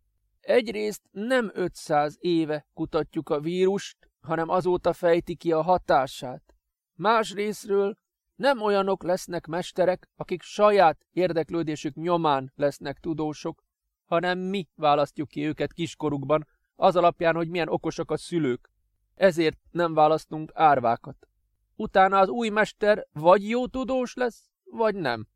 Egyrészt 0.40 1.02
nem 1.10 1.50
500 1.54 2.16
éve 2.20 2.66
kutatjuk 2.74 3.28
a 3.28 3.40
vírust, 3.40 3.96
hanem 4.20 4.48
azóta 4.48 4.92
fejti 4.92 5.36
ki 5.36 5.52
a 5.52 5.62
hatását. 5.62 6.54
Másrésztről 6.94 7.96
nem 8.34 8.62
olyanok 8.62 9.02
lesznek 9.02 9.46
mesterek, 9.46 10.08
akik 10.16 10.42
saját 10.42 11.06
érdeklődésük 11.12 11.94
nyomán 11.94 12.52
lesznek 12.54 12.98
tudósok, 12.98 13.62
hanem 14.08 14.38
mi 14.38 14.68
választjuk 14.74 15.28
ki 15.28 15.46
őket 15.46 15.72
kiskorukban, 15.72 16.46
az 16.76 16.96
alapján, 16.96 17.34
hogy 17.34 17.48
milyen 17.48 17.68
okosak 17.68 18.10
a 18.10 18.16
szülők. 18.16 18.70
Ezért 19.14 19.58
nem 19.70 19.94
választunk 19.94 20.50
árvákat. 20.54 21.28
Utána 21.76 22.18
az 22.18 22.28
új 22.28 22.48
mester 22.48 23.06
vagy 23.12 23.48
jó 23.48 23.66
tudós 23.66 24.14
lesz, 24.14 24.50
vagy 24.64 24.94
nem. 24.94 25.26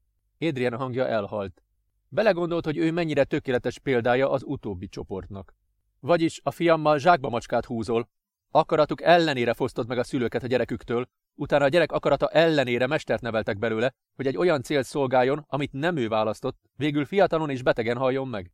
Adrian 0.40 0.76
hangja 0.76 1.06
elhalt. 1.06 1.62
Belegondolt, 2.08 2.64
hogy 2.64 2.76
ő 2.76 2.92
mennyire 2.92 3.24
tökéletes 3.24 3.78
példája 3.78 4.30
az 4.30 4.42
utóbbi 4.44 4.88
csoportnak. 4.88 5.54
Vagyis 6.00 6.40
a 6.42 6.50
fiammal 6.50 6.98
zsákba 6.98 7.28
macskát 7.28 7.64
húzol, 7.64 8.08
akaratuk 8.50 9.02
ellenére 9.02 9.54
fosztod 9.54 9.88
meg 9.88 9.98
a 9.98 10.04
szülőket 10.04 10.42
a 10.42 10.46
gyereküktől, 10.46 11.08
utána 11.34 11.64
a 11.64 11.68
gyerek 11.68 11.92
akarata 11.92 12.28
ellenére 12.28 12.86
mestert 12.86 13.22
neveltek 13.22 13.58
belőle, 13.58 13.94
hogy 14.16 14.26
egy 14.26 14.36
olyan 14.36 14.62
célt 14.62 14.86
szolgáljon, 14.86 15.44
amit 15.48 15.72
nem 15.72 15.96
ő 15.96 16.08
választott, 16.08 16.60
végül 16.76 17.04
fiatalon 17.04 17.50
és 17.50 17.62
betegen 17.62 17.96
halljon 17.96 18.28
meg. 18.28 18.50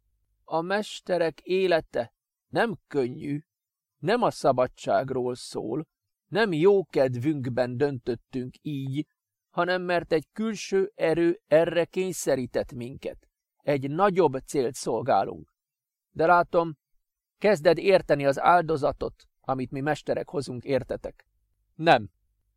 A 0.50 0.60
mesterek 0.60 1.40
élete 1.40 2.12
nem 2.48 2.78
könnyű, 2.86 3.40
nem 3.98 4.22
a 4.22 4.30
szabadságról 4.30 5.34
szól, 5.34 5.86
nem 6.26 6.52
jó 6.52 6.84
kedvünkben 6.84 7.76
döntöttünk 7.76 8.54
így, 8.60 9.06
hanem 9.50 9.82
mert 9.82 10.12
egy 10.12 10.28
külső 10.32 10.92
erő 10.94 11.40
erre 11.46 11.84
kényszerített 11.84 12.72
minket. 12.72 13.28
Egy 13.56 13.90
nagyobb 13.90 14.38
célt 14.38 14.74
szolgálunk. 14.74 15.52
De 16.10 16.26
látom, 16.26 16.76
kezded 17.38 17.78
érteni 17.78 18.26
az 18.26 18.40
áldozatot, 18.40 19.24
amit 19.40 19.70
mi 19.70 19.80
mesterek 19.80 20.28
hozunk, 20.28 20.64
értetek? 20.64 21.26
Nem, 21.74 22.10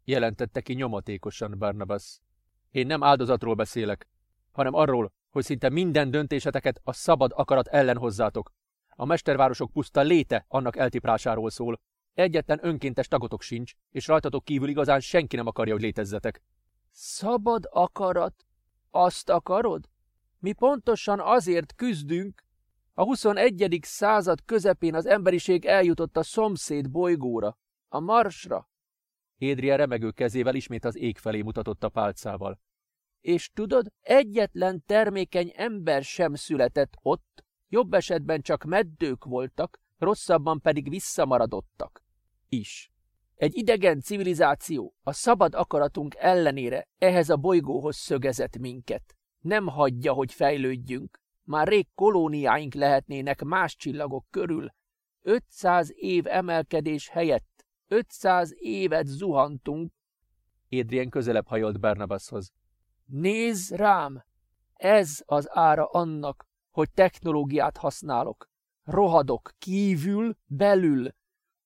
jelentette 0.04 0.62
ki 0.62 0.74
nyomatékosan 0.74 1.58
Barnabas. 1.58 2.20
Én 2.70 2.88
nem 2.88 3.04
áldozatról 3.04 3.56
beszélek, 3.56 4.08
hanem 4.52 4.74
arról, 4.74 5.14
hogy 5.32 5.44
szinte 5.44 5.70
minden 5.70 6.12
döntéseteket 6.12 6.82
a 6.84 6.94
szabad 6.94 7.32
akarat 7.36 7.68
ellen 7.68 7.98
hozzátok. 7.98 8.52
A 8.90 9.06
mestervárosok 9.06 9.72
puszta 9.72 10.02
léte 10.02 10.46
annak 10.48 10.78
eltiprásáról 10.78 11.50
szól. 11.50 11.82
Egyetlen 12.14 12.60
önkéntes 12.62 13.08
tagotok 13.08 13.42
sincs, 13.42 13.74
és 13.92 14.08
rajtatok 14.08 14.44
kívül 14.44 14.70
igazán 14.70 15.00
senki 15.00 15.36
nem 15.36 15.48
akarja, 15.48 15.74
hogy 15.74 15.82
létezzetek. 15.82 16.42
Szabad 16.92 17.68
akarat? 17.72 18.46
Azt 18.90 19.30
akarod? 19.30 19.90
Mi 20.40 20.54
pontosan 20.54 21.20
azért 21.20 21.76
küzdünk. 21.76 22.44
A 22.94 23.04
21. 23.04 23.80
század 23.82 24.46
közepén 24.46 24.96
az 24.96 25.06
emberiség 25.06 25.66
eljutott 25.66 26.18
a 26.18 26.24
szomszéd 26.24 26.90
bolygóra, 26.90 27.58
a 27.88 28.00
Marsra. 28.00 28.70
Hédria 29.38 29.76
remegő 29.76 30.12
kezével 30.12 30.56
ismét 30.56 30.86
az 30.86 30.98
ég 30.98 31.18
felé 31.18 31.42
mutatott 31.42 31.84
a 31.84 31.90
pálcával. 31.90 32.60
És 33.22 33.50
tudod, 33.54 33.88
egyetlen 34.02 34.84
termékeny 34.86 35.52
ember 35.56 36.04
sem 36.04 36.36
született 36.36 36.94
ott, 37.02 37.44
jobb 37.70 37.94
esetben 37.94 38.42
csak 38.42 38.64
meddők 38.64 39.24
voltak, 39.24 39.80
rosszabban 39.98 40.62
pedig 40.62 40.90
visszamaradottak. 40.90 42.04
Is. 42.50 42.92
Egy 43.36 43.56
idegen 43.56 44.00
civilizáció 44.00 44.96
a 45.04 45.14
szabad 45.14 45.56
akaratunk 45.56 46.16
ellenére 46.16 46.88
ehhez 46.98 47.30
a 47.30 47.38
bolygóhoz 47.38 47.96
szögezett 47.96 48.58
minket. 48.58 49.16
Nem 49.40 49.68
hagyja, 49.68 50.14
hogy 50.14 50.34
fejlődjünk. 50.34 51.20
Már 51.44 51.68
rég 51.68 51.88
kolóniáink 51.96 52.74
lehetnének 52.74 53.44
más 53.44 53.76
csillagok 53.76 54.26
körül. 54.30 54.74
500 55.22 55.92
év 55.96 56.28
emelkedés 56.28 57.10
helyett 57.10 57.66
500 57.88 58.52
évet 58.56 59.08
zuhantunk. 59.08 59.92
Adrien 60.70 61.10
közelebb 61.10 61.48
hajolt 61.48 61.80
Barnabashoz. 61.80 62.52
Nézz 63.12 63.72
rám! 63.72 64.24
Ez 64.74 65.22
az 65.26 65.48
ára 65.50 65.86
annak, 65.86 66.46
hogy 66.72 66.92
technológiát 66.92 67.78
használok. 67.78 68.50
Rohadok 68.84 69.52
kívül, 69.58 70.36
belül, 70.46 71.12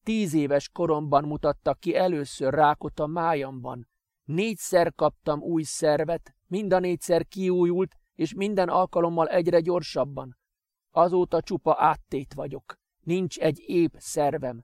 Tíz 0.05 0.33
éves 0.33 0.69
koromban 0.69 1.23
mutattak 1.23 1.79
ki 1.79 1.95
először 1.95 2.53
rákot 2.53 2.99
a 2.99 3.05
májamban. 3.05 3.87
Négyszer 4.23 4.93
kaptam 4.95 5.41
új 5.41 5.63
szervet, 5.63 6.35
mind 6.47 6.73
a 6.73 6.79
négyszer 6.79 7.25
kiújult, 7.27 7.95
és 8.15 8.33
minden 8.33 8.69
alkalommal 8.69 9.27
egyre 9.27 9.59
gyorsabban. 9.59 10.37
Azóta 10.91 11.41
csupa 11.41 11.75
áttét 11.79 12.33
vagyok. 12.33 12.77
Nincs 12.99 13.37
egy 13.37 13.63
épp 13.65 13.93
szervem. 13.97 14.63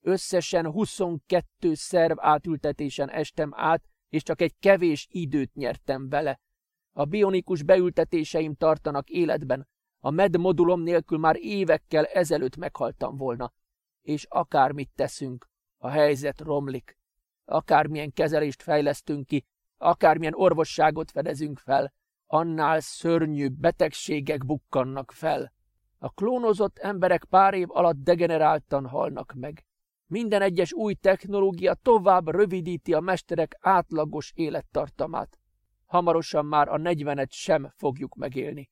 Összesen 0.00 0.70
22 0.70 1.74
szerv 1.74 2.18
átültetésen 2.20 3.10
estem 3.10 3.50
át, 3.54 3.82
és 4.12 4.22
csak 4.22 4.40
egy 4.40 4.54
kevés 4.58 5.06
időt 5.10 5.54
nyertem 5.54 6.08
vele. 6.08 6.40
A 6.92 7.04
bionikus 7.04 7.62
beültetéseim 7.62 8.54
tartanak 8.54 9.10
életben. 9.10 9.68
A 10.00 10.10
med 10.10 10.36
modulom 10.36 10.80
nélkül 10.80 11.18
már 11.18 11.36
évekkel 11.38 12.04
ezelőtt 12.04 12.56
meghaltam 12.56 13.16
volna 13.16 13.52
és 14.02 14.26
akármit 14.28 14.90
teszünk, 14.94 15.48
a 15.78 15.88
helyzet 15.88 16.40
romlik. 16.40 16.98
Akármilyen 17.44 18.12
kezelést 18.12 18.62
fejlesztünk 18.62 19.26
ki, 19.26 19.46
akármilyen 19.76 20.34
orvosságot 20.34 21.10
fedezünk 21.10 21.58
fel, 21.58 21.92
annál 22.26 22.80
szörnyűbb 22.80 23.52
betegségek 23.52 24.46
bukkannak 24.46 25.12
fel. 25.12 25.52
A 25.98 26.10
klónozott 26.10 26.78
emberek 26.78 27.24
pár 27.24 27.54
év 27.54 27.70
alatt 27.70 27.96
degeneráltan 27.96 28.86
halnak 28.86 29.32
meg. 29.32 29.64
Minden 30.12 30.42
egyes 30.42 30.72
új 30.72 30.94
technológia 30.94 31.74
tovább 31.74 32.28
rövidíti 32.28 32.94
a 32.94 33.00
mesterek 33.00 33.56
átlagos 33.60 34.32
élettartamát. 34.34 35.38
Hamarosan 35.84 36.46
már 36.46 36.68
a 36.68 36.78
negyvenet 36.78 37.30
sem 37.30 37.72
fogjuk 37.76 38.14
megélni. 38.14 38.70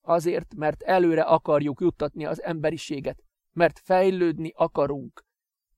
Azért, 0.00 0.54
mert 0.54 0.82
előre 0.82 1.22
akarjuk 1.22 1.80
juttatni 1.80 2.24
az 2.24 2.42
emberiséget, 2.42 3.22
mert 3.52 3.78
fejlődni 3.78 4.52
akarunk. 4.54 5.24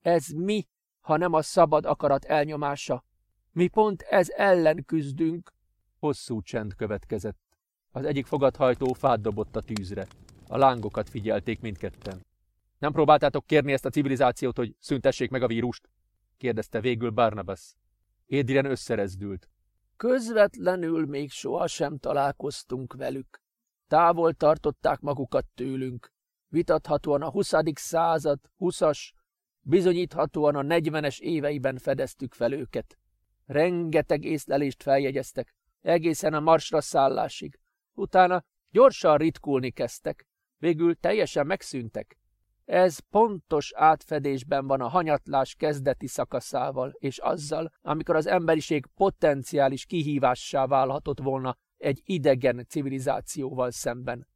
Ez 0.01 0.27
mi, 0.27 0.67
ha 0.99 1.17
nem 1.17 1.33
a 1.33 1.41
szabad 1.41 1.85
akarat 1.85 2.25
elnyomása? 2.25 3.03
Mi 3.51 3.67
pont 3.67 4.01
ez 4.01 4.29
ellen 4.29 4.85
küzdünk. 4.85 5.51
Hosszú 5.99 6.41
csend 6.41 6.75
következett. 6.75 7.39
Az 7.91 8.05
egyik 8.05 8.25
fogadhajtó 8.25 8.93
fát 8.93 9.21
dobott 9.21 9.55
a 9.55 9.61
tűzre. 9.61 10.07
A 10.47 10.57
lángokat 10.57 11.09
figyelték 11.09 11.61
mindketten. 11.61 12.27
Nem 12.79 12.91
próbáltátok 12.91 13.45
kérni 13.45 13.71
ezt 13.71 13.85
a 13.85 13.89
civilizációt, 13.89 14.57
hogy 14.57 14.75
szüntessék 14.79 15.29
meg 15.29 15.43
a 15.43 15.47
vírust? 15.47 15.89
kérdezte 16.37 16.79
végül 16.79 17.09
Barnabas. 17.09 17.75
Édrian 18.25 18.65
összerezdült. 18.65 19.49
Közvetlenül 19.97 21.05
még 21.05 21.31
sohasem 21.31 21.97
találkoztunk 21.97 22.93
velük. 22.93 23.41
Távol 23.87 24.33
tartották 24.33 24.99
magukat 24.99 25.45
tőlünk 25.55 26.11
vitathatóan 26.49 27.21
a 27.21 27.29
20. 27.29 27.53
század 27.73 28.39
20-as, 28.59 29.11
bizonyíthatóan 29.61 30.55
a 30.55 30.61
40-es 30.61 31.19
éveiben 31.19 31.77
fedeztük 31.77 32.33
fel 32.33 32.53
őket. 32.53 32.97
Rengeteg 33.45 34.23
észlelést 34.23 34.83
feljegyeztek, 34.83 35.55
egészen 35.81 36.33
a 36.33 36.39
marsra 36.39 36.81
szállásig. 36.81 37.59
Utána 37.93 38.43
gyorsan 38.69 39.17
ritkulni 39.17 39.71
kezdtek, 39.71 40.27
végül 40.57 40.95
teljesen 40.95 41.45
megszűntek. 41.45 42.17
Ez 42.69 42.99
pontos 42.99 43.73
átfedésben 43.75 44.67
van 44.67 44.81
a 44.81 44.87
hanyatlás 44.87 45.55
kezdeti 45.55 46.07
szakaszával, 46.07 46.93
és 46.97 47.17
azzal, 47.17 47.71
amikor 47.81 48.15
az 48.15 48.27
emberiség 48.27 48.85
potenciális 48.95 49.85
kihívássá 49.85 50.65
válhatott 50.65 51.19
volna 51.19 51.57
egy 51.77 52.01
idegen 52.05 52.65
civilizációval 52.67 53.71
szemben. 53.71 54.27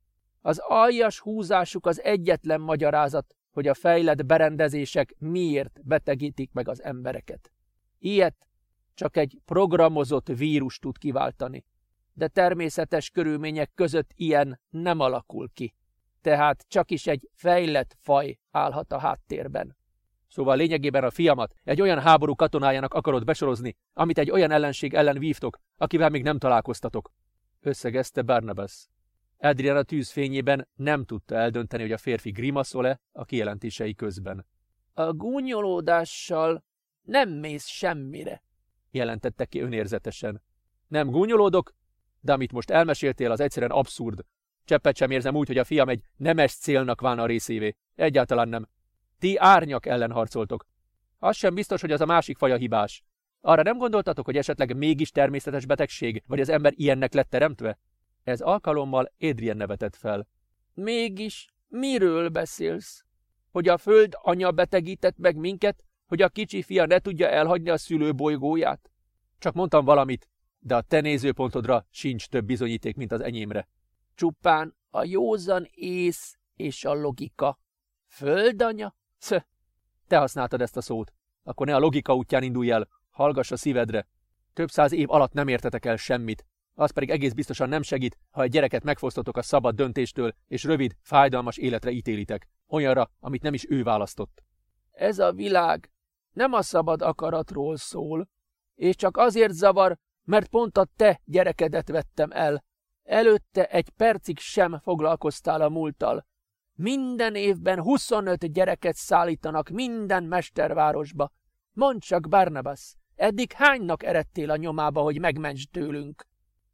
Az 0.41 0.57
aljas 0.57 1.19
húzásuk 1.19 1.85
az 1.85 2.01
egyetlen 2.01 2.61
magyarázat, 2.61 3.35
hogy 3.51 3.67
a 3.67 3.73
fejlett 3.73 4.25
berendezések 4.25 5.15
miért 5.17 5.79
betegítik 5.83 6.51
meg 6.51 6.67
az 6.67 6.83
embereket. 6.83 7.51
Ilyet 7.99 8.47
csak 8.93 9.17
egy 9.17 9.39
programozott 9.45 10.27
vírus 10.27 10.79
tud 10.79 10.97
kiváltani, 10.97 11.65
de 12.13 12.27
természetes 12.27 13.09
körülmények 13.09 13.71
között 13.75 14.11
ilyen 14.15 14.59
nem 14.69 14.99
alakul 14.99 15.49
ki. 15.53 15.73
Tehát 16.23 16.65
csak 16.67 16.91
is 16.91 17.07
egy 17.07 17.29
fejlett 17.33 17.95
faj 17.99 18.39
állhat 18.51 18.91
a 18.91 18.97
háttérben. 18.97 19.77
Szóval 20.27 20.55
lényegében 20.57 21.03
a 21.03 21.09
fiamat 21.11 21.53
egy 21.63 21.81
olyan 21.81 21.99
háború 21.99 22.35
katonájának 22.35 22.93
akarod 22.93 23.23
besorozni, 23.23 23.75
amit 23.93 24.17
egy 24.17 24.31
olyan 24.31 24.51
ellenség 24.51 24.93
ellen 24.93 25.19
vívtok, 25.19 25.57
akivel 25.77 26.09
még 26.09 26.23
nem 26.23 26.37
találkoztatok. 26.37 27.11
Összegezte 27.59 28.21
Barnabas. 28.21 28.87
Adrian 29.37 29.77
a 29.77 29.83
tűzfényében 29.83 30.67
nem 30.75 31.05
tudta 31.05 31.35
eldönteni, 31.35 31.83
hogy 31.83 31.91
a 31.91 31.97
férfi 31.97 32.31
grimaszol-e 32.31 33.01
a 33.11 33.25
kijelentései 33.25 33.93
közben. 33.93 34.45
A 34.93 35.13
gúnyolódással 35.13 36.63
nem 37.01 37.29
mész 37.29 37.67
semmire, 37.67 38.43
jelentette 38.91 39.45
ki 39.45 39.59
önérzetesen. 39.59 40.41
Nem 40.87 41.09
gúnyolódok, 41.09 41.73
de 42.19 42.33
amit 42.33 42.51
most 42.51 42.69
elmeséltél, 42.69 43.31
az 43.31 43.39
egyszerűen 43.39 43.71
abszurd. 43.71 44.25
Cseppet 44.65 44.95
sem 44.95 45.11
érzem 45.11 45.35
úgy, 45.35 45.47
hogy 45.47 45.57
a 45.57 45.63
fiam 45.63 45.89
egy 45.89 46.01
nemes 46.15 46.55
célnak 46.55 47.01
válna 47.01 47.21
a 47.21 47.25
részévé. 47.25 47.75
Egyáltalán 47.95 48.49
nem. 48.49 48.67
Ti 49.19 49.37
árnyak 49.37 49.85
ellen 49.85 50.11
harcoltok. 50.11 50.65
Az 51.19 51.35
sem 51.35 51.53
biztos, 51.53 51.81
hogy 51.81 51.91
az 51.91 52.01
a 52.01 52.05
másik 52.05 52.37
faj 52.37 52.51
a 52.51 52.55
hibás. 52.55 53.03
Arra 53.41 53.61
nem 53.61 53.77
gondoltatok, 53.77 54.25
hogy 54.25 54.37
esetleg 54.37 54.77
mégis 54.77 55.11
természetes 55.11 55.65
betegség, 55.65 56.23
vagy 56.27 56.39
az 56.39 56.49
ember 56.49 56.73
ilyennek 56.75 57.13
lett 57.13 57.29
teremtve? 57.29 57.79
Ez 58.23 58.41
alkalommal 58.41 59.11
Adrian 59.19 59.57
nevetett 59.57 59.95
fel. 59.95 60.27
Mégis 60.73 61.47
miről 61.67 62.29
beszélsz? 62.29 63.05
Hogy 63.51 63.67
a 63.67 63.77
föld 63.77 64.13
anya 64.21 64.51
betegített 64.51 65.17
meg 65.17 65.35
minket, 65.35 65.83
hogy 66.05 66.21
a 66.21 66.29
kicsi 66.29 66.61
fia 66.61 66.85
ne 66.85 66.99
tudja 66.99 67.29
elhagyni 67.29 67.69
a 67.69 67.77
szülőbolygóját? 67.77 68.91
Csak 69.39 69.53
mondtam 69.53 69.85
valamit, 69.85 70.29
de 70.59 70.75
a 70.75 70.81
te 70.81 71.01
nézőpontodra 71.01 71.87
sincs 71.89 72.27
több 72.27 72.45
bizonyíték, 72.45 72.95
mint 72.95 73.11
az 73.11 73.21
enyémre. 73.21 73.67
Csupán 74.15 74.75
a 74.89 75.03
józan 75.03 75.67
ész 75.71 76.37
és 76.55 76.85
a 76.85 76.93
logika. 76.93 77.59
Földanya? 78.07 78.95
Szö, 79.17 79.37
te 80.07 80.17
használtad 80.17 80.61
ezt 80.61 80.77
a 80.77 80.81
szót. 80.81 81.13
Akkor 81.43 81.67
ne 81.67 81.75
a 81.75 81.79
logika 81.79 82.15
útján 82.15 82.43
indulj 82.43 82.71
el, 82.71 82.87
hallgass 83.09 83.51
a 83.51 83.57
szívedre. 83.57 84.07
Több 84.53 84.69
száz 84.69 84.91
év 84.91 85.11
alatt 85.11 85.33
nem 85.33 85.47
értetek 85.47 85.85
el 85.85 85.95
semmit. 85.95 86.45
Az 86.75 86.91
pedig 86.91 87.09
egész 87.09 87.33
biztosan 87.33 87.69
nem 87.69 87.81
segít, 87.81 88.17
ha 88.31 88.41
egy 88.41 88.51
gyereket 88.51 88.83
megfosztotok 88.83 89.37
a 89.37 89.41
szabad 89.41 89.75
döntéstől, 89.75 90.35
és 90.47 90.63
rövid, 90.63 90.95
fájdalmas 91.01 91.57
életre 91.57 91.91
ítélitek. 91.91 92.49
Olyanra, 92.67 93.11
amit 93.19 93.41
nem 93.41 93.53
is 93.53 93.65
ő 93.69 93.83
választott. 93.83 94.43
Ez 94.91 95.19
a 95.19 95.31
világ 95.31 95.91
nem 96.31 96.53
a 96.53 96.61
szabad 96.61 97.01
akaratról 97.01 97.77
szól, 97.77 98.29
és 98.75 98.95
csak 98.95 99.17
azért 99.17 99.53
zavar, 99.53 99.97
mert 100.23 100.47
pont 100.47 100.77
a 100.77 100.87
te 100.95 101.21
gyerekedet 101.25 101.89
vettem 101.89 102.31
el. 102.31 102.63
Előtte 103.03 103.65
egy 103.65 103.89
percig 103.89 104.39
sem 104.39 104.79
foglalkoztál 104.79 105.61
a 105.61 105.69
múlttal. 105.69 106.25
Minden 106.75 107.35
évben 107.35 107.81
25 107.81 108.51
gyereket 108.51 108.95
szállítanak 108.95 109.69
minden 109.69 110.23
mestervárosba. 110.23 111.31
Mondd 111.73 111.99
csak, 111.99 112.29
Barnabas, 112.29 112.95
eddig 113.15 113.51
hánynak 113.51 114.03
eredtél 114.03 114.49
a 114.49 114.55
nyomába, 114.55 115.01
hogy 115.01 115.19
megments 115.19 115.67
tőlünk? 115.67 116.27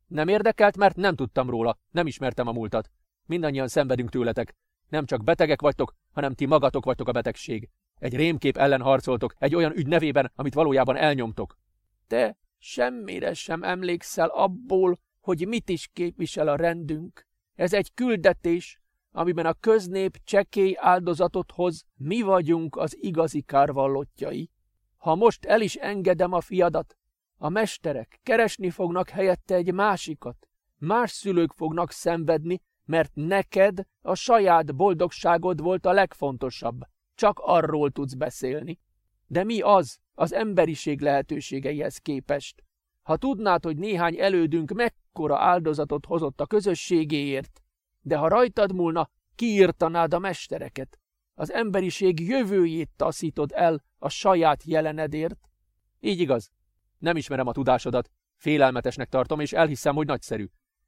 Nem 0.07 0.27
érdekelt, 0.27 0.77
mert 0.77 0.95
nem 0.95 1.15
tudtam 1.15 1.49
róla, 1.49 1.79
nem 1.91 2.07
ismertem 2.07 2.47
a 2.47 2.51
múltat. 2.51 2.91
Mindannyian 3.25 3.67
szenvedünk 3.67 4.09
tőletek. 4.09 4.55
Nem 4.87 5.05
csak 5.05 5.23
betegek 5.23 5.61
vagytok, 5.61 5.95
hanem 6.13 6.33
ti 6.33 6.45
magatok 6.45 6.85
vagytok 6.85 7.07
a 7.07 7.11
betegség. 7.11 7.69
Egy 7.95 8.15
rémkép 8.15 8.57
ellen 8.57 8.81
harcoltok, 8.81 9.33
egy 9.37 9.55
olyan 9.55 9.71
ügy 9.75 9.87
nevében, 9.87 10.31
amit 10.35 10.53
valójában 10.53 10.95
elnyomtok. 10.95 11.57
Te 12.07 12.37
semmire 12.57 13.33
sem 13.33 13.63
emlékszel 13.63 14.27
abból, 14.27 14.99
hogy 15.19 15.47
mit 15.47 15.69
is 15.69 15.89
képvisel 15.93 16.47
a 16.47 16.55
rendünk. 16.55 17.27
Ez 17.55 17.73
egy 17.73 17.93
küldetés, 17.93 18.81
amiben 19.11 19.45
a 19.45 19.53
köznép 19.53 20.17
csekély 20.23 20.75
áldozatot 20.77 21.51
hoz, 21.51 21.83
mi 21.95 22.21
vagyunk 22.21 22.75
az 22.75 22.97
igazi 22.99 23.41
kárvallottjai. 23.41 24.49
Ha 24.97 25.15
most 25.15 25.45
el 25.45 25.61
is 25.61 25.75
engedem 25.75 26.33
a 26.33 26.41
fiadat, 26.41 26.97
a 27.37 27.49
mesterek 27.49 28.19
keresni 28.23 28.69
fognak 28.69 29.09
helyette 29.09 29.55
egy 29.55 29.73
másikat. 29.73 30.47
Más 30.77 31.11
szülők 31.11 31.53
fognak 31.53 31.91
szenvedni, 31.91 32.61
mert 32.85 33.11
neked 33.13 33.81
a 34.01 34.15
saját 34.15 34.75
boldogságod 34.75 35.61
volt 35.61 35.85
a 35.85 35.91
legfontosabb. 35.91 36.81
Csak 37.15 37.39
arról 37.39 37.91
tudsz 37.91 38.13
beszélni. 38.13 38.79
De 39.27 39.43
mi 39.43 39.61
az 39.61 39.97
az 40.13 40.33
emberiség 40.33 41.01
lehetőségeihez 41.01 41.97
képest? 41.97 42.63
Ha 43.09 43.17
tudnád, 43.17 43.63
hogy 43.63 43.77
néhány 43.77 44.19
elődünk 44.19 44.71
mekkora 44.71 45.39
áldozatot 45.39 46.05
hozott 46.05 46.41
a 46.41 46.45
közösségéért, 46.45 47.61
de 48.01 48.17
ha 48.17 48.27
rajtad 48.27 48.73
múlna, 48.73 49.09
kiírtanád 49.35 50.13
a 50.13 50.19
mestereket. 50.19 50.99
Az 51.33 51.51
emberiség 51.51 52.19
jövőjét 52.19 52.89
taszítod 52.95 53.51
el 53.55 53.83
a 53.97 54.09
saját 54.09 54.63
jelenedért. 54.63 55.39
Így 55.99 56.19
igaz. 56.19 56.51
Nem 56.97 57.15
ismerem 57.15 57.47
a 57.47 57.51
tudásodat, 57.51 58.11
félelmetesnek 58.35 59.09
tartom, 59.09 59.39
és 59.39 59.53
elhiszem, 59.53 59.95
hogy 59.95 60.07
nagyszerű. 60.07 60.45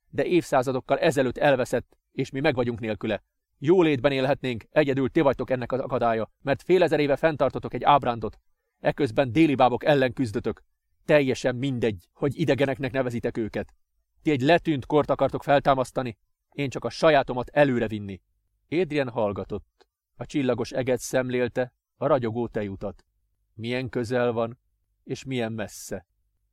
De 0.10 0.26
évszázadokkal 0.26 0.98
ezelőtt 0.98 1.38
elveszett, 1.38 1.98
és 2.12 2.32
mi 2.32 2.40
meg 2.40 2.56
vagyunk 2.56 2.80
nélküle. 2.80 3.24
Jólétben 3.58 4.12
élhetnénk, 4.12 4.64
egyedül 4.70 5.10
ti 5.10 5.22
vagytok 5.22 5.50
ennek 5.50 5.72
az 5.72 5.80
akadálya, 5.80 6.32
mert 6.42 6.62
fél 6.62 6.84
ezer 6.84 7.00
éve 7.00 7.16
fenntartotok 7.16 7.74
egy 7.74 7.84
ábrándot. 7.84 8.40
Eközben 8.80 9.32
déli 9.32 9.56
bábok 9.56 9.84
ellen 9.84 10.14
küzdötök. 10.14 10.64
Teljesen 11.12 11.56
mindegy, 11.56 12.10
hogy 12.14 12.40
idegeneknek 12.40 12.92
nevezitek 12.92 13.38
őket. 13.38 13.74
Ti 14.22 14.32
egy 14.32 14.42
letűnt 14.42 14.86
kort 14.86 15.10
akartok 15.10 15.44
feltámasztani, 15.44 16.18
én 16.52 16.70
csak 16.70 16.86
a 16.86 16.90
sajátomat 16.90 17.50
előre 17.50 17.88
vinni. 17.88 18.22
Adrian 18.70 19.10
hallgatott. 19.10 19.88
A 20.16 20.26
csillagos 20.26 20.72
eget 20.72 21.00
szemlélte, 21.00 21.74
a 21.96 22.08
ragyogó 22.08 22.48
tejutat. 22.48 23.06
Milyen 23.54 23.90
közel 23.90 24.32
van, 24.32 24.60
és 25.04 25.24
milyen 25.24 25.52
messze. 25.52 26.06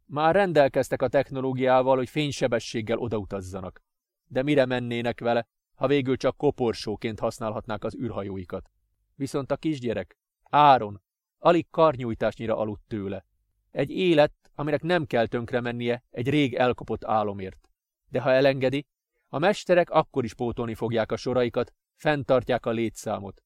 Már 0.04 0.34
rendelkeztek 0.34 1.02
a 1.02 1.08
technológiával, 1.08 1.96
hogy 1.96 2.08
fénysebességgel 2.08 2.98
odautazzanak. 2.98 3.82
De 4.26 4.42
mire 4.42 4.66
mennének 4.66 5.20
vele, 5.20 5.46
ha 5.74 5.86
végül 5.86 6.16
csak 6.16 6.36
koporsóként 6.36 7.20
használhatnák 7.20 7.84
az 7.84 7.96
űrhajóikat. 7.96 8.70
Viszont 9.14 9.50
a 9.50 9.56
kisgyerek, 9.56 10.16
Áron, 10.42 11.02
alig 11.38 11.70
karnyújtásnyira 11.70 12.56
aludt 12.56 12.82
tőle. 12.86 13.27
Egy 13.70 13.90
élet, 13.90 14.32
aminek 14.54 14.82
nem 14.82 15.06
kell 15.06 15.26
tönkre 15.26 15.60
mennie 15.60 16.04
egy 16.10 16.28
rég 16.28 16.54
elkopott 16.54 17.04
álomért. 17.04 17.68
De 18.08 18.20
ha 18.20 18.30
elengedi, 18.30 18.86
a 19.28 19.38
mesterek 19.38 19.90
akkor 19.90 20.24
is 20.24 20.34
pótolni 20.34 20.74
fogják 20.74 21.12
a 21.12 21.16
soraikat, 21.16 21.74
fenntartják 21.96 22.66
a 22.66 22.70
létszámot. 22.70 23.42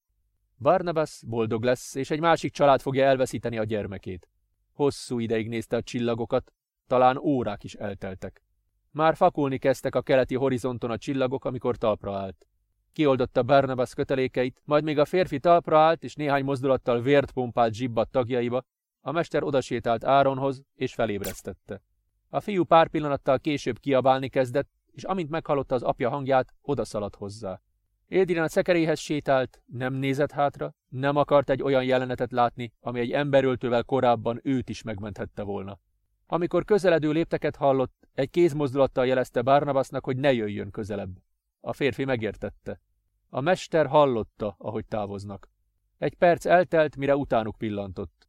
Barnabas 0.58 1.22
boldog 1.26 1.62
lesz, 1.62 1.94
és 1.94 2.10
egy 2.10 2.20
másik 2.20 2.52
család 2.52 2.80
fogja 2.80 3.04
elveszíteni 3.04 3.58
a 3.58 3.64
gyermekét. 3.64 4.28
Hosszú 4.72 5.18
ideig 5.18 5.48
nézte 5.48 5.76
a 5.76 5.82
csillagokat, 5.82 6.52
talán 6.86 7.16
órák 7.16 7.64
is 7.64 7.74
elteltek. 7.74 8.42
Már 8.90 9.16
fakulni 9.16 9.58
kezdtek 9.58 9.94
a 9.94 10.02
keleti 10.02 10.34
horizonton 10.34 10.90
a 10.90 10.98
csillagok, 10.98 11.44
amikor 11.44 11.76
talpra 11.76 12.16
állt. 12.16 12.46
Kioldotta 12.92 13.42
Barnabas 13.42 13.94
kötelékeit, 13.94 14.60
majd 14.64 14.84
még 14.84 14.98
a 14.98 15.04
férfi 15.04 15.38
talpra 15.38 15.78
állt, 15.78 16.04
és 16.04 16.14
néhány 16.14 16.44
mozdulattal 16.44 17.00
vért 17.00 17.32
pumpált 17.32 17.74
zsibbat 17.74 18.10
tagjaiba, 18.10 18.64
a 19.04 19.12
mester 19.12 19.42
odasétált 19.42 20.04
Áronhoz, 20.04 20.62
és 20.74 20.94
felébresztette. 20.94 21.82
A 22.28 22.40
fiú 22.40 22.64
pár 22.64 22.88
pillanattal 22.88 23.38
később 23.38 23.78
kiabálni 23.78 24.28
kezdett, 24.28 24.70
és 24.92 25.04
amint 25.04 25.30
meghallotta 25.30 25.74
az 25.74 25.82
apja 25.82 26.10
hangját, 26.10 26.54
odaszaladt 26.60 27.16
hozzá. 27.16 27.60
Édrián 28.06 28.44
a 28.44 28.48
szekeréhez 28.48 28.98
sétált, 28.98 29.62
nem 29.66 29.94
nézett 29.94 30.30
hátra, 30.30 30.74
nem 30.88 31.16
akart 31.16 31.50
egy 31.50 31.62
olyan 31.62 31.84
jelenetet 31.84 32.32
látni, 32.32 32.72
ami 32.80 33.00
egy 33.00 33.12
emberöltővel 33.12 33.84
korábban 33.84 34.40
őt 34.42 34.68
is 34.68 34.82
megmenthette 34.82 35.42
volna. 35.42 35.78
Amikor 36.26 36.64
közeledő 36.64 37.10
lépteket 37.10 37.56
hallott, 37.56 38.08
egy 38.14 38.30
kézmozdulattal 38.30 39.06
jelezte 39.06 39.42
Barnabasnak, 39.42 40.04
hogy 40.04 40.16
ne 40.16 40.32
jöjjön 40.32 40.70
közelebb. 40.70 41.16
A 41.60 41.72
férfi 41.72 42.04
megértette. 42.04 42.80
A 43.28 43.40
mester 43.40 43.86
hallotta, 43.86 44.54
ahogy 44.58 44.86
távoznak. 44.86 45.50
Egy 45.98 46.14
perc 46.14 46.46
eltelt, 46.46 46.96
mire 46.96 47.16
utánuk 47.16 47.58
pillantott. 47.58 48.21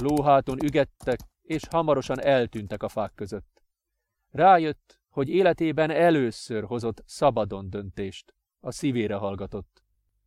Lóháton 0.00 0.62
ügettek, 0.62 1.18
és 1.42 1.62
hamarosan 1.70 2.20
eltűntek 2.20 2.82
a 2.82 2.88
fák 2.88 3.14
között. 3.14 3.62
Rájött, 4.30 5.00
hogy 5.08 5.28
életében 5.28 5.90
először 5.90 6.64
hozott 6.64 7.02
szabadon 7.06 7.70
döntést. 7.70 8.34
A 8.60 8.70
szívére 8.70 9.14
hallgatott. 9.14 9.82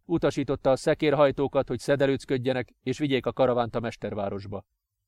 Utasította 0.06 0.72
a 0.72 0.76
szekérhajtókat, 0.76 1.68
hogy 1.68 1.80
szedelőcködjenek, 1.80 2.76
és 2.84 2.98
vigyék 2.98 3.26
a 3.26 3.34
karavánt 3.34 3.76
a 3.76 3.80
mestervárosba. 3.80 4.66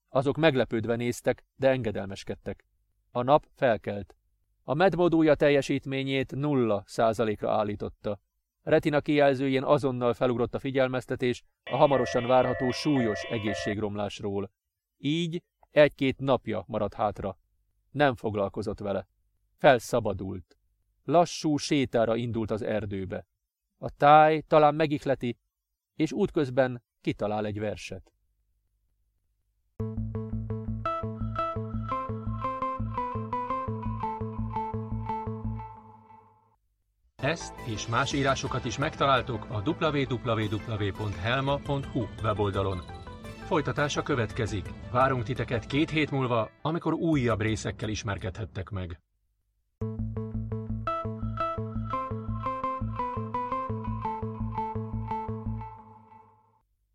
Azok 0.09 0.37
meglepődve 0.37 0.95
néztek, 0.95 1.45
de 1.55 1.69
engedelmeskedtek. 1.69 2.65
A 3.11 3.21
nap 3.21 3.47
felkelt. 3.55 4.15
A 4.63 4.73
medmodúja 4.73 5.35
teljesítményét 5.35 6.35
nulla 6.35 6.83
százalékra 6.85 7.51
állította. 7.51 8.19
Retina 8.63 9.01
kijelzőjén 9.01 9.63
azonnal 9.63 10.13
felugrott 10.13 10.53
a 10.53 10.59
figyelmeztetés 10.59 11.43
a 11.63 11.75
hamarosan 11.75 12.27
várható 12.27 12.71
súlyos 12.71 13.23
egészségromlásról. 13.23 14.51
Így 14.97 15.43
egy-két 15.71 16.19
napja 16.19 16.63
maradt 16.67 16.93
hátra. 16.93 17.37
Nem 17.91 18.15
foglalkozott 18.15 18.79
vele. 18.79 19.07
Felszabadult. 19.57 20.57
Lassú 21.03 21.57
sétára 21.57 22.15
indult 22.15 22.51
az 22.51 22.61
erdőbe. 22.61 23.25
A 23.77 23.89
táj 23.89 24.41
talán 24.41 24.75
megihleti, 24.75 25.37
és 25.95 26.11
útközben 26.11 26.83
kitalál 27.01 27.45
egy 27.45 27.59
verset. 27.59 28.10
Ezt 37.21 37.53
és 37.65 37.87
más 37.87 38.13
írásokat 38.13 38.65
is 38.65 38.77
megtaláltok 38.77 39.45
a 39.49 39.61
www.helma.hu 39.69 40.47
weboldalon. 42.23 42.81
Folytatása 43.45 44.01
következik. 44.01 44.69
Várunk 44.91 45.23
titeket 45.23 45.65
két 45.65 45.89
hét 45.89 46.11
múlva, 46.11 46.49
amikor 46.61 46.93
újabb 46.93 47.41
részekkel 47.41 47.89
ismerkedhettek 47.89 48.69
meg. 48.69 48.99